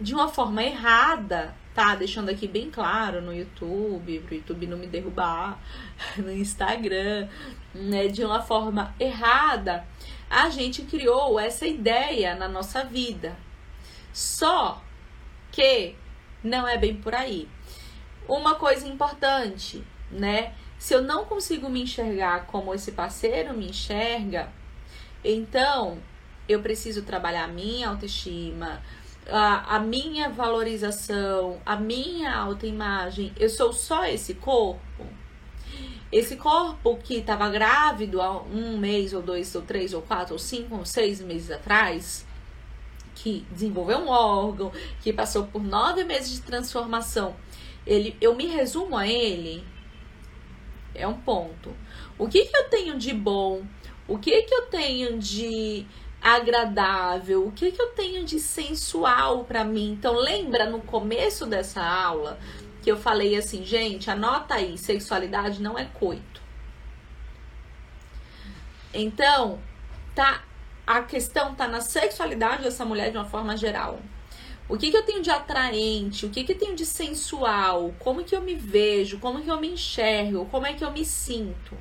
[0.00, 1.94] de uma forma errada, tá?
[1.96, 5.58] Deixando aqui bem claro no YouTube, pro YouTube não me derrubar,
[6.16, 7.28] no Instagram,
[7.74, 8.06] né?
[8.08, 9.84] De uma forma errada,
[10.30, 13.36] a gente criou essa ideia na nossa vida.
[14.12, 14.80] Só
[15.50, 15.96] que
[16.42, 17.48] não é bem por aí.
[18.28, 20.54] Uma coisa importante, né?
[20.78, 24.52] Se eu não consigo me enxergar como esse parceiro me enxerga,
[25.24, 25.98] então
[26.48, 28.82] eu preciso trabalhar minha autoestima,
[29.28, 34.80] a, a minha valorização, a minha autoimagem, eu sou só esse corpo?
[36.12, 40.38] Esse corpo que estava grávido há um mês, ou dois, ou três, ou quatro, ou
[40.38, 42.24] cinco, ou seis meses atrás,
[43.14, 47.34] que desenvolveu um órgão, que passou por nove meses de transformação,
[47.86, 49.64] ele, eu me resumo a ele,
[50.94, 51.74] é um ponto.
[52.16, 53.62] O que, que eu tenho de bom?
[54.06, 55.86] O que, que eu tenho de
[56.24, 59.92] agradável, o que, que eu tenho de sensual para mim.
[59.92, 62.38] Então, lembra no começo dessa aula
[62.82, 66.40] que eu falei assim, gente, anota aí, sexualidade não é coito.
[68.94, 69.58] Então,
[70.14, 70.42] tá
[70.86, 73.98] a questão tá na sexualidade dessa mulher de uma forma geral.
[74.66, 76.24] O que, que eu tenho de atraente?
[76.24, 77.94] O que, que eu tenho de sensual?
[77.98, 79.18] Como que eu me vejo?
[79.18, 80.46] Como que eu me enxergo?
[80.46, 81.76] Como é que eu me sinto?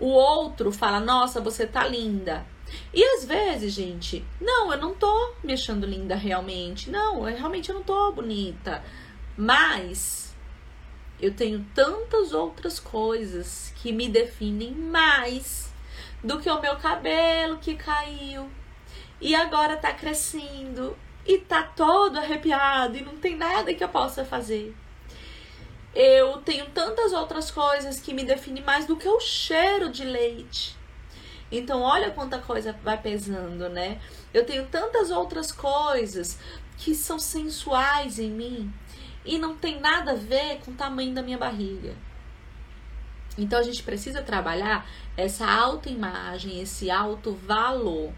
[0.00, 2.46] O outro fala: Nossa, você tá linda.
[2.92, 6.90] E às vezes, gente, não, eu não tô me achando linda realmente.
[6.90, 8.82] Não, eu, realmente eu não tô bonita.
[9.36, 10.36] Mas
[11.20, 15.72] eu tenho tantas outras coisas que me definem mais
[16.22, 18.50] do que o meu cabelo que caiu
[19.20, 24.24] e agora tá crescendo e tá todo arrepiado e não tem nada que eu possa
[24.24, 24.74] fazer.
[25.94, 30.76] Eu tenho tantas outras coisas que me definem mais do que o cheiro de leite.
[31.50, 34.00] Então, olha quanta coisa vai pesando, né?
[34.32, 36.38] Eu tenho tantas outras coisas
[36.76, 38.72] que são sensuais em mim
[39.24, 41.94] e não tem nada a ver com o tamanho da minha barriga.
[43.36, 48.12] Então, a gente precisa trabalhar essa autoimagem, esse alto valor,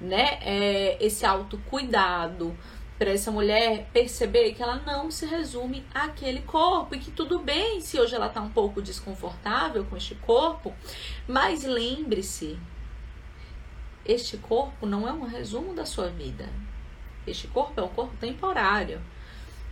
[0.00, 0.38] né?
[0.40, 2.56] É, esse autocuidado
[3.04, 7.78] para essa mulher perceber que ela não se resume àquele corpo e que tudo bem
[7.82, 10.72] se hoje ela está um pouco desconfortável com este corpo,
[11.28, 12.58] mas lembre-se,
[14.06, 16.48] este corpo não é um resumo da sua vida.
[17.26, 19.02] Este corpo é um corpo temporário.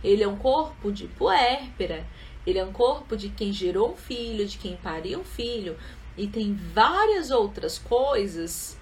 [0.03, 2.05] Ele é um corpo de puérpera.
[2.45, 5.75] Ele é um corpo de quem gerou um filho, de quem pariu um filho.
[6.15, 8.77] E tem várias outras coisas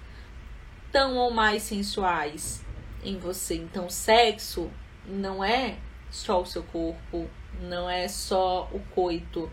[0.91, 2.60] tão ou mais sensuais
[3.03, 3.55] em você.
[3.55, 4.69] Então, sexo
[5.05, 5.77] não é
[6.09, 7.29] só o seu corpo,
[7.61, 9.51] não é só o coito,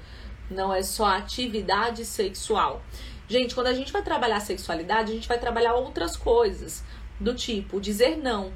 [0.50, 2.82] não é só a atividade sexual.
[3.28, 6.82] Gente, quando a gente vai trabalhar sexualidade, a gente vai trabalhar outras coisas,
[7.20, 8.52] do tipo dizer não.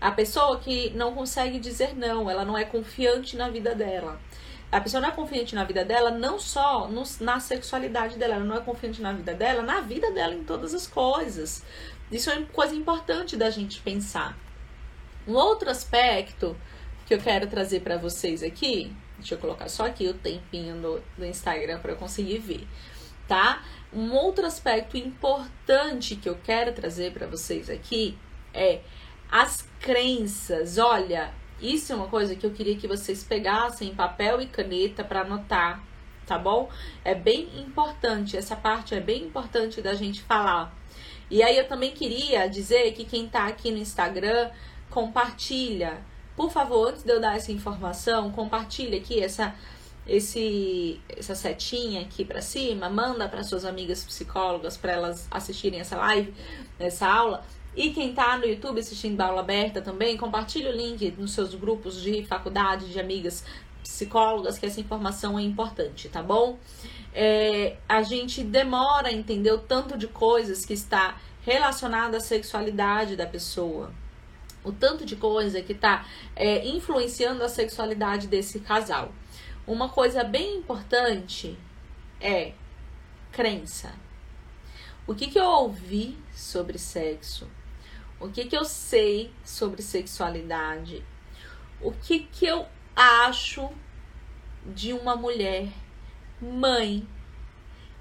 [0.00, 4.18] A pessoa que não consegue dizer não, ela não é confiante na vida dela.
[4.70, 8.44] A pessoa não é confiante na vida dela, não só no, na sexualidade dela, ela
[8.44, 11.64] não é confiante na vida dela, na vida dela em todas as coisas.
[12.10, 14.36] Isso é uma coisa importante da gente pensar.
[15.26, 16.56] Um outro aspecto
[17.06, 21.02] que eu quero trazer para vocês aqui, deixa eu colocar só aqui o tempinho do,
[21.16, 22.66] do Instagram para eu conseguir ver,
[23.26, 23.62] tá?
[23.92, 28.16] Um outro aspecto importante que eu quero trazer para vocês aqui
[28.54, 28.80] é
[29.30, 30.78] as crenças.
[30.78, 35.22] Olha, isso é uma coisa que eu queria que vocês pegassem papel e caneta para
[35.22, 35.82] anotar,
[36.26, 36.70] tá bom?
[37.04, 40.77] É bem importante, essa parte é bem importante da gente falar.
[41.30, 44.50] E aí eu também queria dizer que quem tá aqui no Instagram,
[44.90, 45.98] compartilha.
[46.36, 49.54] Por favor, antes de eu dar essa informação, compartilha aqui essa
[50.06, 55.96] esse essa setinha aqui para cima, manda para suas amigas psicólogas para elas assistirem essa
[55.96, 56.32] live,
[56.78, 57.44] essa aula.
[57.76, 61.54] E quem tá no YouTube assistindo a aula aberta também, compartilha o link nos seus
[61.54, 63.44] grupos de faculdade, de amigas
[63.88, 66.58] psicólogas, que essa informação é importante, tá bom?
[67.14, 73.16] É, a gente demora a entender o tanto de coisas que está relacionada à sexualidade
[73.16, 73.90] da pessoa.
[74.62, 79.10] O tanto de coisa que está é, influenciando a sexualidade desse casal.
[79.66, 81.58] Uma coisa bem importante
[82.20, 82.52] é
[83.32, 83.94] crença.
[85.06, 87.48] O que, que eu ouvi sobre sexo?
[88.20, 91.02] O que, que eu sei sobre sexualidade?
[91.80, 92.66] O que, que eu
[92.98, 93.70] acho
[94.66, 95.68] de uma mulher
[96.40, 97.06] mãe,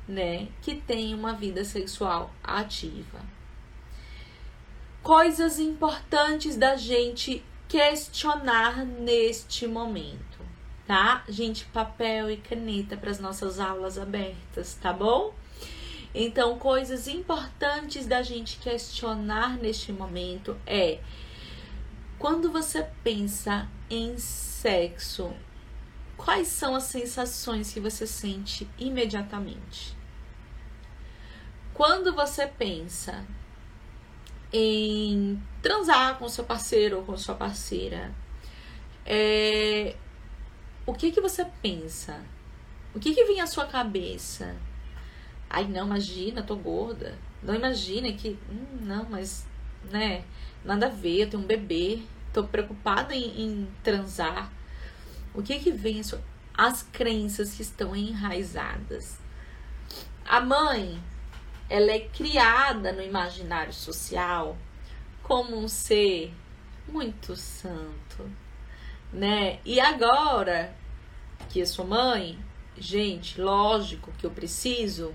[0.07, 3.19] né, que tem uma vida sexual ativa?
[5.01, 10.27] Coisas importantes da gente questionar neste momento
[10.87, 11.23] tá?
[11.27, 15.33] Gente, papel e caneta para as nossas aulas abertas, tá bom?
[16.15, 20.99] Então, coisas importantes da gente questionar neste momento é
[22.17, 24.17] quando você pensa em
[24.67, 25.33] sexo,
[26.17, 29.95] quais são as sensações que você sente imediatamente?
[31.73, 33.25] Quando você pensa
[34.51, 38.13] em transar com seu parceiro ou com sua parceira,
[39.05, 39.95] é,
[40.85, 42.21] o que que você pensa?
[42.93, 44.53] O que que vem à sua cabeça?
[45.49, 47.17] Ai, não, imagina, tô gorda.
[47.41, 49.47] Não imagina que, hum, não, mas,
[49.89, 50.25] né,
[50.65, 52.01] nada a ver, eu tenho um bebê,
[52.33, 54.56] tô preocupada em, em transar.
[55.37, 56.01] O que que vem.
[56.57, 59.19] As crenças que estão enraizadas.
[60.25, 60.99] A mãe,
[61.69, 64.57] ela é criada no imaginário social
[65.21, 66.33] como um ser
[66.87, 68.27] muito santo,
[69.13, 69.59] né?
[69.63, 70.75] E agora
[71.49, 72.39] que eu sou mãe,
[72.75, 75.13] gente, lógico que eu preciso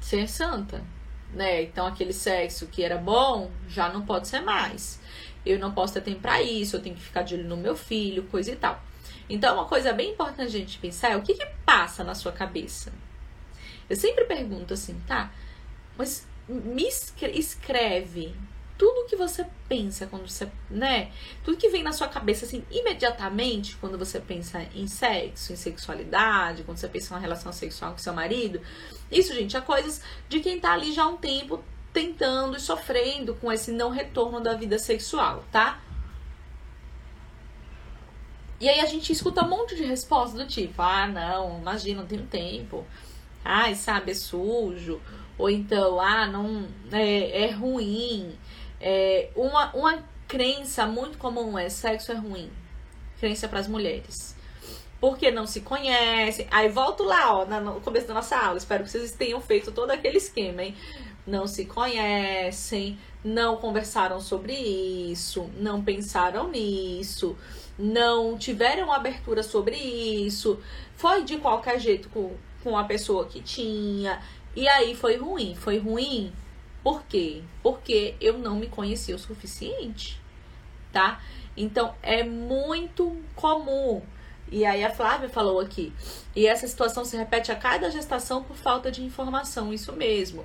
[0.00, 0.84] ser santa,
[1.32, 1.62] né?
[1.62, 5.00] Então aquele sexo que era bom já não pode ser mais.
[5.48, 7.74] Eu não posso ter tempo para isso, eu tenho que ficar de olho no meu
[7.74, 8.82] filho, coisa e tal.
[9.28, 12.32] Então uma coisa bem importante a gente pensar é o que que passa na sua
[12.32, 12.92] cabeça.
[13.88, 15.32] Eu sempre pergunto assim, tá?
[15.96, 18.34] Mas me escreve
[18.76, 21.10] tudo que você pensa quando você, né?
[21.44, 26.62] Tudo que vem na sua cabeça assim imediatamente quando você pensa em sexo, em sexualidade,
[26.62, 28.60] quando você pensa em uma relação sexual com seu marido.
[29.10, 31.62] Isso, gente, é coisas de quem tá ali já há um tempo
[31.98, 35.80] tentando e sofrendo com esse não retorno da vida sexual, tá?
[38.60, 42.08] E aí a gente escuta um monte de respostas do tipo: "Ah, não, imagina, não
[42.08, 42.84] tenho tempo".
[43.44, 45.00] Ai, sabe, é sujo.
[45.38, 48.36] Ou então, ah, não é, é ruim
[48.80, 52.50] é, uma, uma crença muito comum é sexo é ruim.
[53.18, 54.36] Crença para as mulheres.
[55.00, 56.46] Porque não se conhecem.
[56.50, 58.58] Aí volto lá, ó, no começo da nossa aula.
[58.58, 60.76] Espero que vocês tenham feito todo aquele esquema, hein?
[61.28, 67.36] Não se conhecem, não conversaram sobre isso, não pensaram nisso,
[67.78, 70.58] não tiveram abertura sobre isso.
[70.96, 72.32] Foi de qualquer jeito com,
[72.64, 74.22] com a pessoa que tinha.
[74.56, 75.54] E aí foi ruim.
[75.54, 76.32] Foi ruim
[76.82, 77.42] por quê?
[77.62, 80.18] Porque eu não me conhecia o suficiente,
[80.90, 81.20] tá?
[81.54, 84.00] Então é muito comum
[84.50, 85.92] E aí a Flávia falou aqui.
[86.34, 90.44] E essa situação se repete a cada gestação por falta de informação, isso mesmo.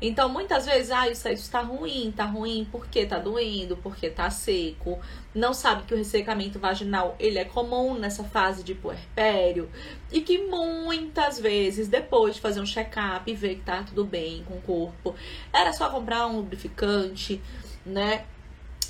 [0.00, 4.28] Então, muitas vezes, ah, o sexo está ruim, tá ruim porque tá doendo, porque tá
[4.30, 4.98] seco.
[5.34, 9.70] Não sabe que o ressecamento vaginal, ele é comum nessa fase de puerpério
[10.10, 14.42] e que muitas vezes, depois de fazer um check-up e ver que tá tudo bem
[14.44, 15.14] com o corpo,
[15.52, 17.40] era só comprar um lubrificante,
[17.86, 18.24] né?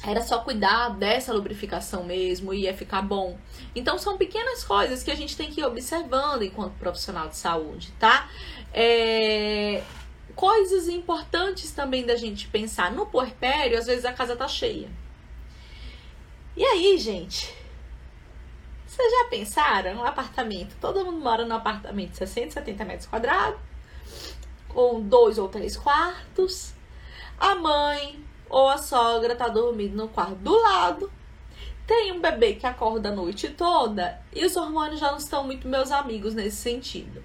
[0.04, 3.38] Era só cuidar dessa lubrificação mesmo e ia ficar bom.
[3.74, 7.92] Então são pequenas coisas que a gente tem que ir observando enquanto profissional de saúde,
[8.00, 8.28] tá?
[8.74, 9.82] É...
[10.34, 12.90] Coisas importantes também da gente pensar.
[12.90, 14.90] No puerpério, às vezes a casa tá cheia.
[16.56, 17.54] E aí, gente?
[18.86, 20.76] Vocês já pensaram no apartamento?
[20.80, 23.58] Todo mundo mora num apartamento de 60, 70 metros quadrados,
[24.68, 26.74] com dois ou três quartos.
[27.38, 28.22] A mãe
[28.52, 31.10] ou a sogra tá dormindo no quarto do lado.
[31.86, 35.66] Tem um bebê que acorda a noite toda e os hormônios já não estão muito
[35.66, 37.24] meus amigos nesse sentido.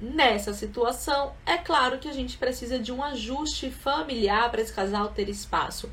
[0.00, 5.08] Nessa situação, é claro que a gente precisa de um ajuste familiar para esse casal
[5.08, 5.90] ter espaço.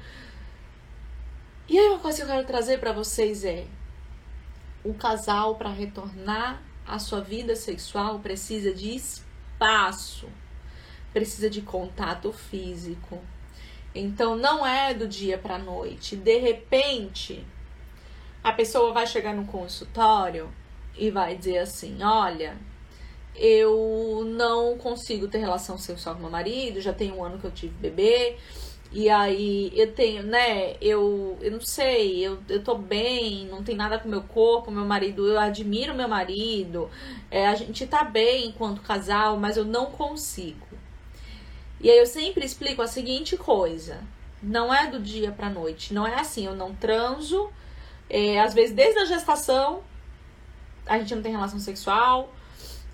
[1.67, 3.65] E aí uma coisa que eu quero trazer para vocês é:
[4.83, 10.29] o casal para retornar à sua vida sexual precisa de espaço,
[11.11, 13.19] precisa de contato físico,
[13.95, 16.15] então não é do dia para noite.
[16.15, 17.45] De repente,
[18.43, 20.51] a pessoa vai chegar no consultório
[20.97, 22.57] e vai dizer assim: "Olha,
[23.35, 27.51] eu não consigo ter relação sexual com meu marido, já tem um ano que eu
[27.51, 28.37] tive bebê,
[28.91, 33.75] e aí eu tenho, né, eu, eu não sei, eu, eu tô bem, não tem
[33.75, 36.89] nada com meu corpo, meu marido, eu admiro meu marido,
[37.29, 40.65] é, a gente tá bem enquanto casal, mas eu não consigo.
[41.85, 44.01] E aí eu sempre explico a seguinte coisa:
[44.41, 47.47] não é do dia para noite, não é assim, eu não transo,
[48.09, 49.83] é, às vezes desde a gestação
[50.87, 52.33] a gente não tem relação sexual,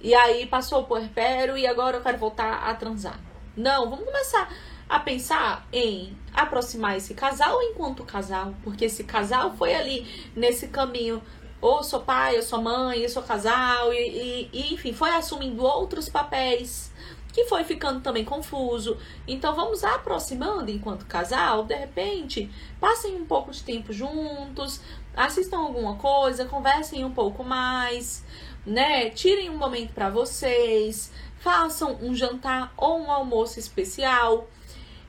[0.02, 3.18] e aí passou o puerpério e agora eu quero voltar a transar.
[3.56, 4.54] Não, vamos começar
[4.90, 11.22] a pensar em aproximar esse casal enquanto casal, porque esse casal foi ali nesse caminho
[11.62, 15.64] ou sou pai, eu sou mãe, eu sou casal, e, e, e, enfim, foi assumindo
[15.64, 16.92] outros papéis
[17.32, 18.98] que foi ficando também confuso.
[19.28, 24.82] Então vamos aproximando enquanto casal, de repente, passem um pouco de tempo juntos,
[25.16, 28.26] assistam alguma coisa, conversem um pouco mais,
[28.66, 29.10] né?
[29.10, 34.48] Tirem um momento para vocês, façam um jantar ou um almoço especial,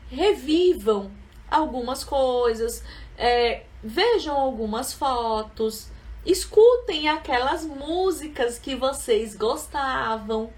[0.08, 1.10] revivam
[1.50, 2.82] algumas coisas,
[3.16, 5.90] é, vejam algumas fotos,
[6.24, 10.50] escutem aquelas músicas que vocês gostavam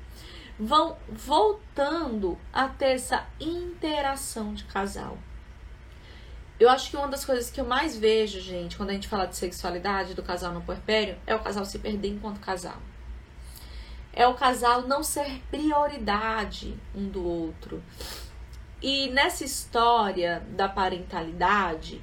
[0.58, 5.18] vão voltando a ter essa interação de casal.
[6.58, 9.26] Eu acho que uma das coisas que eu mais vejo, gente, quando a gente fala
[9.26, 12.78] de sexualidade do casal no puerpério, é o casal se perder enquanto casal.
[14.12, 17.82] É o casal não ser prioridade um do outro.
[18.80, 22.00] E nessa história da parentalidade,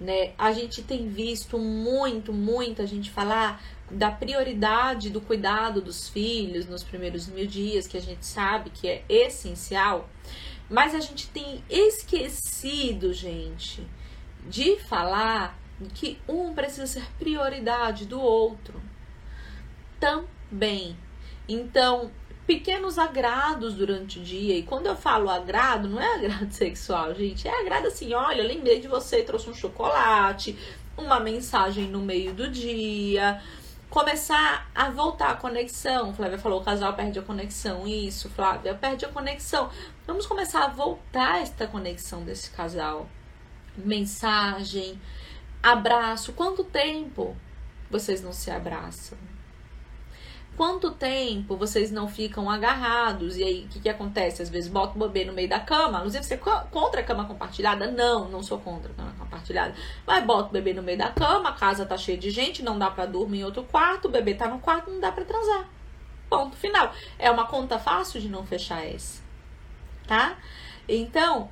[0.00, 6.08] né, a gente tem visto muito, muito a gente falar da prioridade do cuidado dos
[6.08, 10.08] filhos nos primeiros mil dias, que a gente sabe que é essencial,
[10.68, 13.86] mas a gente tem esquecido, gente,
[14.48, 15.58] de falar
[15.94, 18.80] que um precisa ser prioridade do outro
[19.98, 20.96] também.
[21.48, 22.10] Então,
[22.46, 24.56] pequenos agrados durante o dia.
[24.56, 27.46] E quando eu falo agrado, não é agrado sexual, gente.
[27.46, 30.58] É agrado assim: olha, lembrei de você, trouxe um chocolate,
[30.96, 33.40] uma mensagem no meio do dia,
[33.90, 36.14] começar a voltar a conexão.
[36.14, 37.86] Flávia falou, o casal perde a conexão.
[37.86, 39.68] Isso, Flávia, perde a conexão.
[40.06, 43.08] Vamos começar a voltar esta conexão desse casal.
[43.76, 45.00] Mensagem,
[45.62, 46.32] abraço.
[46.32, 47.36] Quanto tempo
[47.90, 49.18] vocês não se abraçam?
[50.60, 53.38] Quanto tempo vocês não ficam agarrados?
[53.38, 54.42] E aí, o que, que acontece?
[54.42, 56.00] Às vezes bota o bebê no meio da cama.
[56.00, 56.36] Inclusive, você é
[56.70, 57.90] contra a cama compartilhada?
[57.90, 59.74] Não, não sou contra a cama compartilhada.
[60.06, 62.78] Mas bota o bebê no meio da cama, a casa tá cheia de gente, não
[62.78, 65.66] dá para dormir em outro quarto, o bebê tá no quarto, não dá para transar.
[66.28, 66.92] Ponto final.
[67.18, 69.22] É uma conta fácil de não fechar essa.
[70.06, 70.36] Tá?
[70.86, 71.48] Então,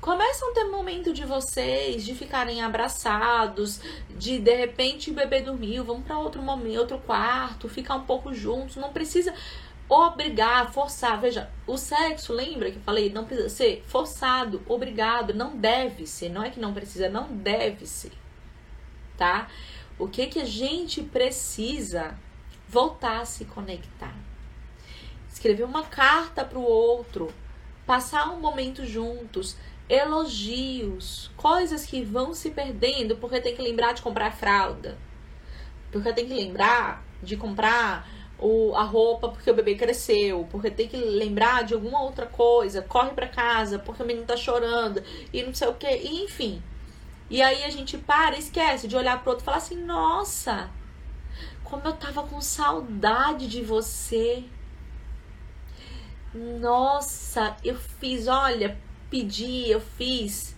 [0.00, 3.80] Começam a ter momento de vocês, de ficarem abraçados,
[4.10, 8.32] de de repente o bebê dormiu, vamos para outro momento, outro quarto, ficar um pouco
[8.32, 8.76] juntos.
[8.76, 9.34] Não precisa
[9.88, 11.20] obrigar, forçar.
[11.20, 13.10] Veja, o sexo, lembra que eu falei?
[13.10, 16.28] Não precisa ser forçado, obrigado, não deve ser.
[16.28, 18.12] Não é que não precisa, não deve ser.
[19.16, 19.48] Tá?
[19.98, 22.18] O que que a gente precisa
[22.68, 24.14] voltar a se conectar?
[25.32, 27.32] Escrever uma carta para o outro,
[27.86, 29.56] passar um momento juntos,
[29.88, 34.98] elogios, coisas que vão se perdendo porque tem que lembrar de comprar fralda.
[35.92, 38.08] porque tem que lembrar de comprar
[38.38, 42.82] o, a roupa porque o bebê cresceu, porque tem que lembrar de alguma outra coisa,
[42.82, 45.88] corre para casa porque o menino tá chorando e não sei o que,
[46.24, 46.62] enfim.
[47.30, 50.70] E aí a gente para, esquece de olhar pro outro e falar assim: "Nossa,
[51.64, 54.44] como eu tava com saudade de você.
[56.34, 58.78] Nossa, eu fiz, olha,
[59.10, 60.56] pedi, eu fiz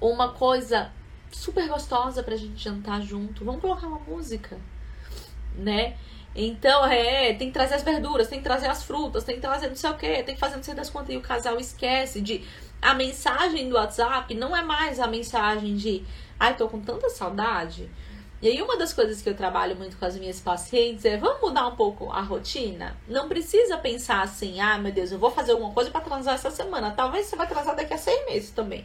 [0.00, 0.90] uma coisa
[1.30, 3.44] super gostosa pra gente jantar junto.
[3.44, 4.58] Vamos colocar uma música,
[5.56, 5.96] né?
[6.34, 9.68] Então, é, tem que trazer as verduras, tem que trazer as frutas, tem que trazer
[9.68, 11.14] não sei o que, tem que fazer não sei das quantas.
[11.14, 12.44] E o casal esquece de.
[12.80, 16.02] A mensagem do WhatsApp não é mais a mensagem de.
[16.40, 17.88] Ai, tô com tanta saudade.
[18.42, 21.40] E aí, uma das coisas que eu trabalho muito com as minhas pacientes é: vamos
[21.40, 22.96] mudar um pouco a rotina?
[23.06, 26.50] Não precisa pensar assim, ah, meu Deus, eu vou fazer alguma coisa para transar essa
[26.50, 26.90] semana.
[26.90, 28.84] Talvez você vai transar daqui a seis meses também.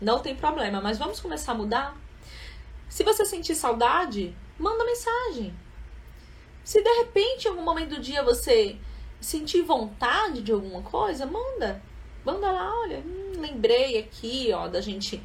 [0.00, 1.96] Não tem problema, mas vamos começar a mudar?
[2.88, 5.52] Se você sentir saudade, manda mensagem.
[6.62, 8.76] Se de repente, em algum momento do dia, você
[9.20, 11.82] sentir vontade de alguma coisa, manda.
[12.24, 15.20] Manda lá, olha, hum, lembrei aqui, ó, da gente,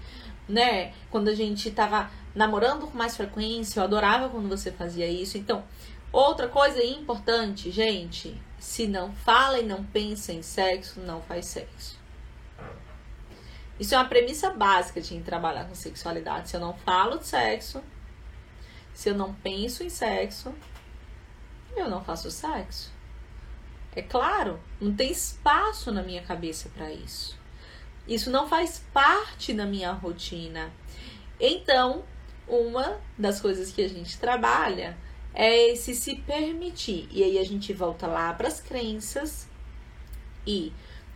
[0.49, 5.39] né, quando a gente tava namorando com mais frequência, eu adorava quando você fazia isso.
[5.39, 5.63] Então,
[6.11, 11.97] outra coisa importante, gente, se não fala e não pensa em sexo, não faz sexo.
[13.79, 16.49] Isso é uma premissa básica de trabalhar com sexualidade.
[16.49, 17.83] Se eu não falo de sexo,
[18.93, 20.53] se eu não penso em sexo,
[21.75, 22.91] eu não faço sexo.
[23.95, 27.35] É claro, não tem espaço na minha cabeça para isso.
[28.07, 30.71] Isso não faz parte da minha rotina.
[31.39, 32.03] Então,
[32.47, 34.97] uma das coisas que a gente trabalha
[35.33, 37.07] é esse se permitir.
[37.11, 39.47] E aí a gente volta lá para as crenças
[40.45, 40.71] e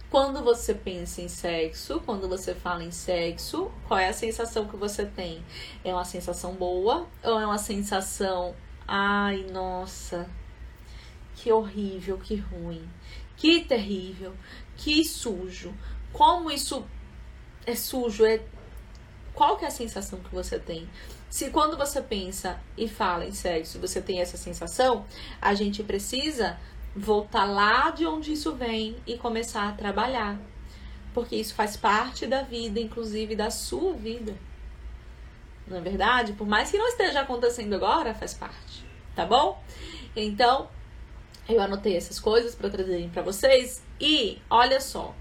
[0.09, 4.75] quando você pensa em sexo, quando você fala em sexo, qual é a sensação que
[4.75, 5.41] você tem?
[5.85, 8.53] É uma sensação boa ou é uma sensação,
[8.85, 10.29] ai, nossa,
[11.35, 12.85] que horrível, que ruim,
[13.37, 14.35] que terrível,
[14.75, 15.73] que sujo.
[16.11, 16.85] Como isso
[17.65, 18.25] é sujo?
[18.25, 18.41] É
[19.33, 20.89] qual que é a sensação que você tem?
[21.31, 25.05] Se quando você pensa e fala em sexo, você tem essa sensação,
[25.41, 26.59] a gente precisa
[26.93, 30.37] voltar lá de onde isso vem e começar a trabalhar.
[31.13, 34.35] Porque isso faz parte da vida, inclusive da sua vida.
[35.65, 36.33] Não é verdade?
[36.33, 38.85] Por mais que não esteja acontecendo agora, faz parte.
[39.15, 39.63] Tá bom?
[40.13, 40.69] Então,
[41.47, 43.81] eu anotei essas coisas para trazerem para vocês.
[44.01, 45.15] E olha só,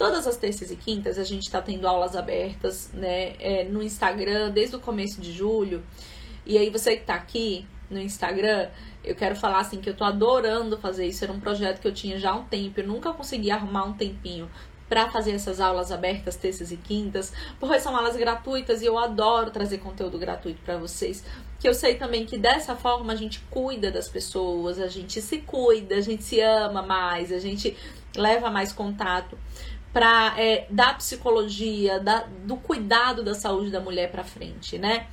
[0.00, 4.50] todas as terças e quintas a gente está tendo aulas abertas, né, é, no Instagram
[4.50, 5.82] desde o começo de julho.
[6.46, 8.70] E aí você que está aqui no Instagram,
[9.04, 11.22] eu quero falar assim que eu tô adorando fazer isso.
[11.22, 12.80] Era um projeto que eu tinha já há um tempo.
[12.80, 14.50] Eu nunca consegui arrumar um tempinho
[14.88, 17.30] para fazer essas aulas abertas terças e quintas,
[17.60, 21.22] porque são aulas gratuitas e eu adoro trazer conteúdo gratuito para vocês.
[21.58, 25.38] Que eu sei também que dessa forma a gente cuida das pessoas, a gente se
[25.40, 27.76] cuida, a gente se ama mais, a gente
[28.16, 29.38] leva mais contato
[29.92, 35.06] para é, dar psicologia, da, do cuidado da saúde da mulher para frente, né?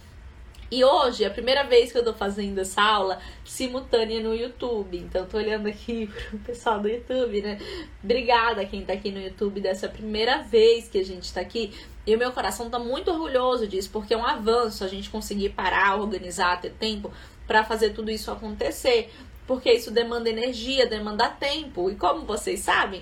[0.69, 4.97] E hoje é a primeira vez que eu tô fazendo essa aula simultânea no YouTube.
[4.97, 7.57] Então, tô olhando aqui pro pessoal do YouTube, né?
[8.03, 11.73] Obrigada quem tá aqui no YouTube dessa primeira vez que a gente tá aqui.
[12.05, 15.49] E o meu coração tá muito orgulhoso disso, porque é um avanço a gente conseguir
[15.49, 17.13] parar, organizar, ter tempo
[17.47, 19.09] para fazer tudo isso acontecer.
[19.47, 21.89] Porque isso demanda energia, demanda tempo.
[21.89, 22.99] E como vocês sabem,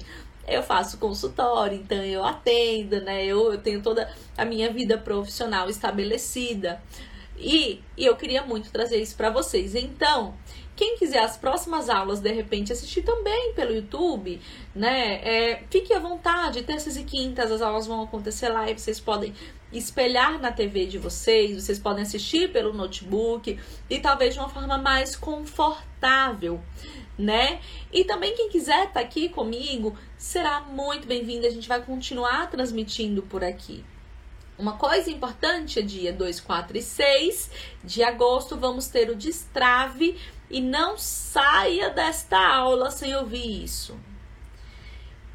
[0.47, 3.25] eu faço consultório, então eu atendo, né?
[3.25, 6.81] Eu, eu tenho toda a minha vida profissional estabelecida.
[7.37, 9.75] E, e eu queria muito trazer isso para vocês.
[9.75, 10.33] Então,
[10.75, 14.41] quem quiser as próximas aulas, de repente, assistir também pelo YouTube,
[14.75, 15.21] né?
[15.23, 19.33] É, fique à vontade, terças e quintas as aulas vão acontecer lá e vocês podem
[19.71, 23.57] espelhar na TV de vocês, vocês podem assistir pelo notebook
[23.89, 26.61] e talvez de uma forma mais confortável,
[27.17, 27.59] né?
[27.91, 32.49] E também quem quiser estar tá aqui comigo será muito bem-vindo, a gente vai continuar
[32.49, 33.83] transmitindo por aqui.
[34.57, 37.51] Uma coisa importante é dia 2, 4 e 6
[37.83, 40.17] de agosto vamos ter o destrave
[40.49, 43.99] e não saia desta aula sem ouvir isso.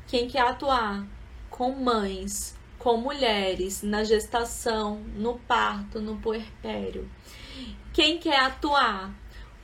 [0.07, 1.07] Quem quer atuar
[1.51, 7.09] com mães, com mulheres na gestação, no parto, no puerpério.
[7.93, 9.15] Quem quer atuar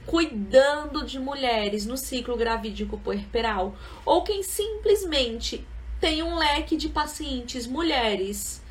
[0.07, 3.77] cuidando de mulheres no ciclo gravídico puerperal.
[4.05, 5.67] Ou quem simplesmente
[6.01, 8.63] tem um leque de pacientes mulheres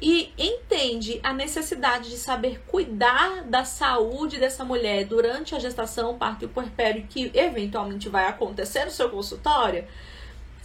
[0.00, 6.44] e entende a necessidade de saber cuidar da saúde dessa mulher durante a gestação, parto
[6.44, 9.86] e puerpério que eventualmente vai acontecer no seu consultório,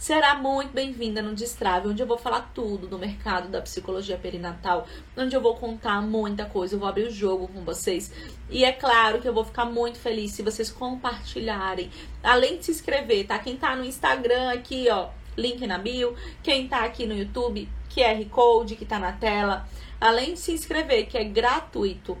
[0.00, 4.86] será muito bem-vinda no Destrave, onde eu vou falar tudo do mercado da psicologia perinatal,
[5.14, 8.10] onde eu vou contar muita coisa, eu vou abrir o jogo com vocês.
[8.48, 11.90] E é claro que eu vou ficar muito feliz se vocês compartilharem,
[12.22, 13.38] além de se inscrever, tá?
[13.38, 18.24] Quem tá no Instagram aqui, ó, link na bio, quem tá aqui no YouTube, QR
[18.30, 19.68] Code que tá na tela,
[20.00, 22.16] além de se inscrever, que é gratuito,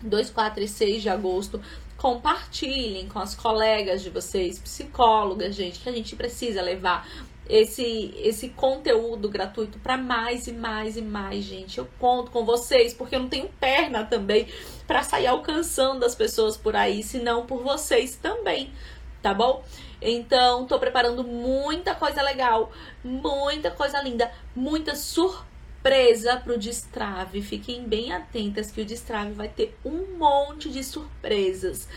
[0.00, 1.60] 2, 4 e 6 de agosto,
[2.00, 7.06] compartilhem com as colegas de vocês, psicólogas, gente, que a gente precisa levar
[7.46, 11.76] esse esse conteúdo gratuito para mais e mais e mais gente.
[11.76, 14.48] Eu conto com vocês porque eu não tenho perna também
[14.86, 18.72] para sair alcançando as pessoas por aí, senão por vocês também,
[19.20, 19.62] tá bom?
[20.00, 22.72] Então, tô preparando muita coisa legal,
[23.04, 25.49] muita coisa linda, muita surpresa
[25.80, 27.40] surpresa para o Destrave.
[27.40, 31.88] Fiquem bem atentas que o Destrave vai ter um monte de surpresas,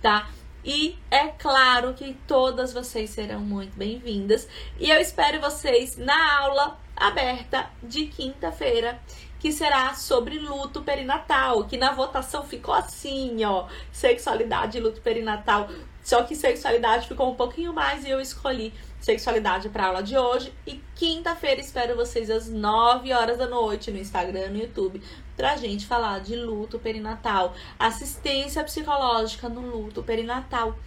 [0.00, 0.30] tá?
[0.64, 4.48] E é claro que todas vocês serão muito bem-vindas.
[4.78, 9.00] E eu espero vocês na aula aberta de quinta-feira,
[9.40, 15.68] que será sobre luto perinatal, que na votação ficou assim, ó, sexualidade e luto perinatal.
[16.00, 18.72] Só que sexualidade ficou um pouquinho mais e eu escolhi
[19.02, 20.54] sexualidade para aula de hoje.
[20.66, 25.02] E quinta-feira espero vocês às 9 horas da noite no Instagram, no YouTube,
[25.36, 30.78] pra gente falar de luto perinatal, assistência psicológica no luto perinatal.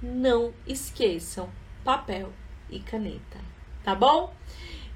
[0.00, 1.50] Não esqueçam
[1.84, 2.32] papel
[2.70, 3.38] e caneta,
[3.82, 4.32] tá bom?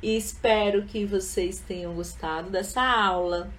[0.01, 3.53] E espero que vocês tenham gostado dessa aula.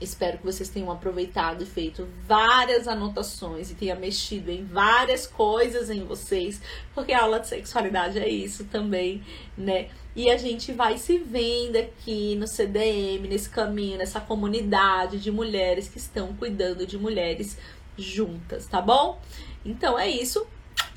[0.00, 5.90] Espero que vocês tenham aproveitado e feito várias anotações e tenha mexido em várias coisas
[5.90, 6.60] em vocês,
[6.94, 9.22] porque a aula de sexualidade é isso também,
[9.58, 9.88] né?
[10.16, 15.88] E a gente vai se vendo aqui no CDM, nesse caminho, nessa comunidade de mulheres
[15.88, 17.58] que estão cuidando de mulheres
[17.96, 19.20] juntas, tá bom?
[19.64, 20.46] Então é isso.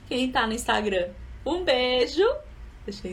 [0.08, 1.10] Quem tá no Instagram,
[1.46, 2.26] um beijo.
[2.86, 3.12] Deixa eu